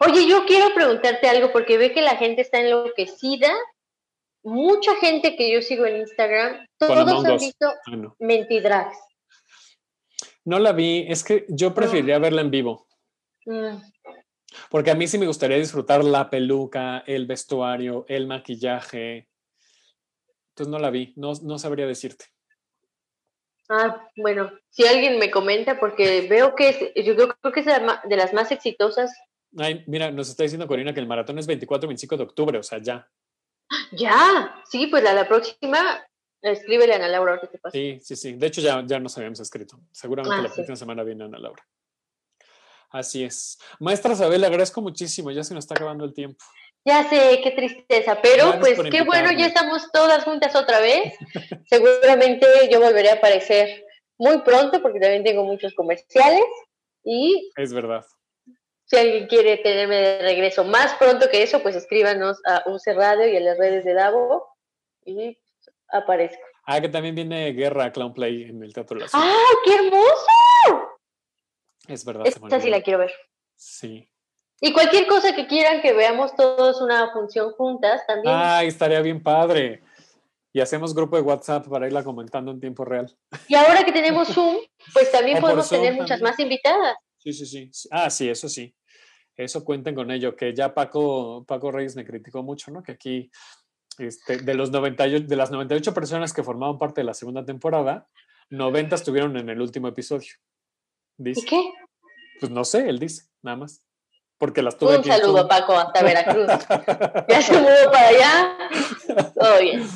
[0.00, 3.52] Oye, yo quiero preguntarte algo porque ve que la gente está enloquecida.
[4.42, 8.98] Mucha gente que yo sigo en Instagram, todos han visto ah, Mentidrags.
[10.44, 12.86] No la vi, es que yo preferiría verla en vivo.
[13.46, 13.76] Mm.
[14.70, 19.28] Porque a mí sí me gustaría disfrutar la peluca, el vestuario, el maquillaje.
[20.50, 22.26] Entonces no la vi, no, no sabría decirte.
[23.68, 28.32] Ah, bueno, si alguien me comenta, porque veo que yo creo que es de las
[28.34, 29.10] más exitosas
[29.56, 32.62] Ay, mira, nos está diciendo Corina que el maratón es 24 25 de octubre, o
[32.62, 33.08] sea, ya.
[33.92, 35.78] Ya, sí, pues la, la próxima,
[36.42, 37.72] escríbele a Ana Laura qué te pasa.
[37.72, 38.32] Sí, sí, sí.
[38.32, 39.80] De hecho, ya, ya nos habíamos escrito.
[39.92, 41.64] Seguramente ah, la próxima semana viene Ana Laura.
[42.94, 43.58] Así es.
[43.80, 45.32] Maestra Isabel, le agradezco muchísimo.
[45.32, 46.44] Ya se nos está acabando el tiempo.
[46.84, 51.12] Ya sé, qué tristeza, pero pues qué bueno, ya estamos todas juntas otra vez.
[51.68, 53.84] Seguramente yo volveré a aparecer
[54.16, 56.44] muy pronto porque también tengo muchos comerciales
[57.02, 57.50] y...
[57.56, 58.04] Es verdad.
[58.84, 63.26] Si alguien quiere tenerme de regreso más pronto que eso, pues escríbanos a UC Radio
[63.26, 64.46] y a las redes de Davo
[65.04, 65.36] y
[65.88, 66.42] aparezco.
[66.64, 70.93] Ah, que también viene Guerra Clown Play en el Teatro de la ¡Ah, qué hermoso!
[71.88, 72.26] Es verdad.
[72.26, 73.12] Esta sí la quiero ver.
[73.56, 74.08] Sí.
[74.60, 78.34] Y cualquier cosa que quieran que veamos todos una función juntas también.
[78.34, 79.82] Ah, estaría bien padre.
[80.52, 83.12] Y hacemos grupo de WhatsApp para irla comentando en tiempo real.
[83.48, 84.56] Y ahora que tenemos Zoom,
[84.92, 86.96] pues también podemos tener muchas más invitadas.
[87.18, 87.70] Sí, sí, sí.
[87.90, 88.74] Ah, sí, eso sí.
[89.36, 92.82] Eso cuenten con ello, que ya Paco, Paco Reyes me criticó mucho, ¿no?
[92.84, 93.30] Que aquí,
[93.98, 98.06] este, de, los 98, de las 98 personas que formaban parte de la segunda temporada,
[98.50, 100.32] 90 estuvieron en el último episodio.
[101.16, 101.40] Dice.
[101.40, 101.72] ¿Y qué?
[102.40, 103.82] Pues no sé, él dice, nada más.
[104.38, 106.46] Porque las tuve Un saludo, Paco, hasta Veracruz.
[107.28, 108.58] ya se mudó para allá.
[109.34, 109.86] Todo bien.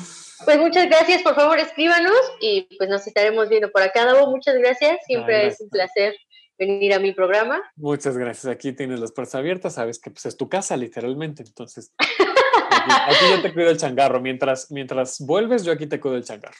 [0.45, 4.05] Pues muchas gracias, por favor escríbanos y pues nos estaremos viendo por acá.
[4.05, 6.15] Davo, muchas gracias, siempre es un placer
[6.59, 7.61] venir a mi programa.
[7.75, 8.45] Muchas gracias.
[8.45, 11.43] Aquí tienes las puertas abiertas, sabes que pues, es tu casa, literalmente.
[11.43, 14.19] Entonces, aquí, yo te cuido el changarro.
[14.19, 16.57] Mientras, mientras vuelves, yo aquí te cuido el changarro.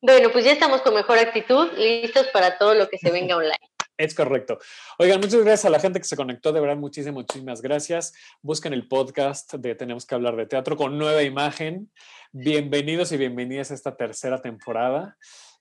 [0.00, 3.56] Bueno, pues ya estamos con mejor actitud, listos para todo lo que se venga online.
[4.02, 4.58] Es correcto.
[4.98, 8.12] Oigan, muchas gracias a la gente que se conectó, de verdad, muchísimas, muchísimas gracias.
[8.42, 11.88] Busquen el podcast de Tenemos que hablar de teatro con nueva imagen.
[12.32, 15.16] Bienvenidos y bienvenidas a esta tercera temporada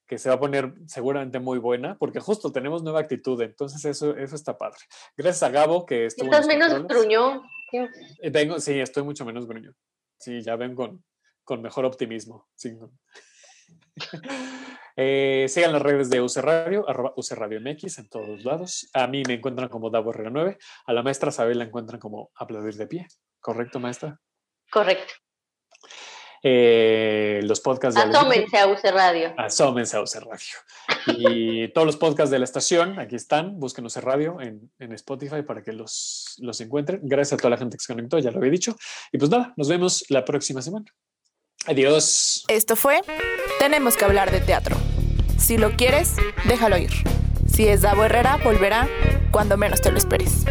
[0.07, 4.17] que se va a poner seguramente muy buena, porque justo tenemos nueva actitud, entonces eso,
[4.17, 4.79] eso está padre.
[5.15, 6.25] Gracias a Gabo, que estuvo...
[6.31, 7.43] Estás menos gruñón.
[7.71, 9.75] Eh, vengo, sí, estoy mucho menos gruñón.
[10.17, 11.03] Sí, ya ven con,
[11.43, 12.49] con mejor optimismo.
[12.55, 12.75] Sí.
[15.02, 18.89] eh, sigan las redes de UC Radio, arroba UC Radio MX en todos lados.
[18.93, 22.32] A mí me encuentran como Davo Herrera 9, a la maestra Sabel la encuentran como
[22.36, 23.08] Aplaudir de Pie.
[23.39, 24.20] ¿Correcto, maestra?
[24.72, 25.14] Correcto.
[26.43, 29.34] Eh, los podcasts de Asómense a UC Radio.
[29.38, 31.20] Asómense a UC Radio.
[31.20, 35.43] Y todos los podcasts de la estación, aquí están, busquen UC Radio en, en, Spotify
[35.43, 37.02] para que los, los encuentren.
[37.04, 38.76] Gracias a toda la gente que se conectó, ya lo había dicho.
[39.12, 40.86] Y pues nada, nos vemos la próxima semana.
[41.68, 42.43] Adiós.
[42.47, 43.02] Esto fue
[43.60, 44.76] Tenemos que hablar de teatro.
[45.41, 46.15] Si lo quieres,
[46.45, 46.91] déjalo ir.
[47.51, 48.87] Si es Davo Herrera, volverá
[49.31, 50.45] cuando menos te lo esperes.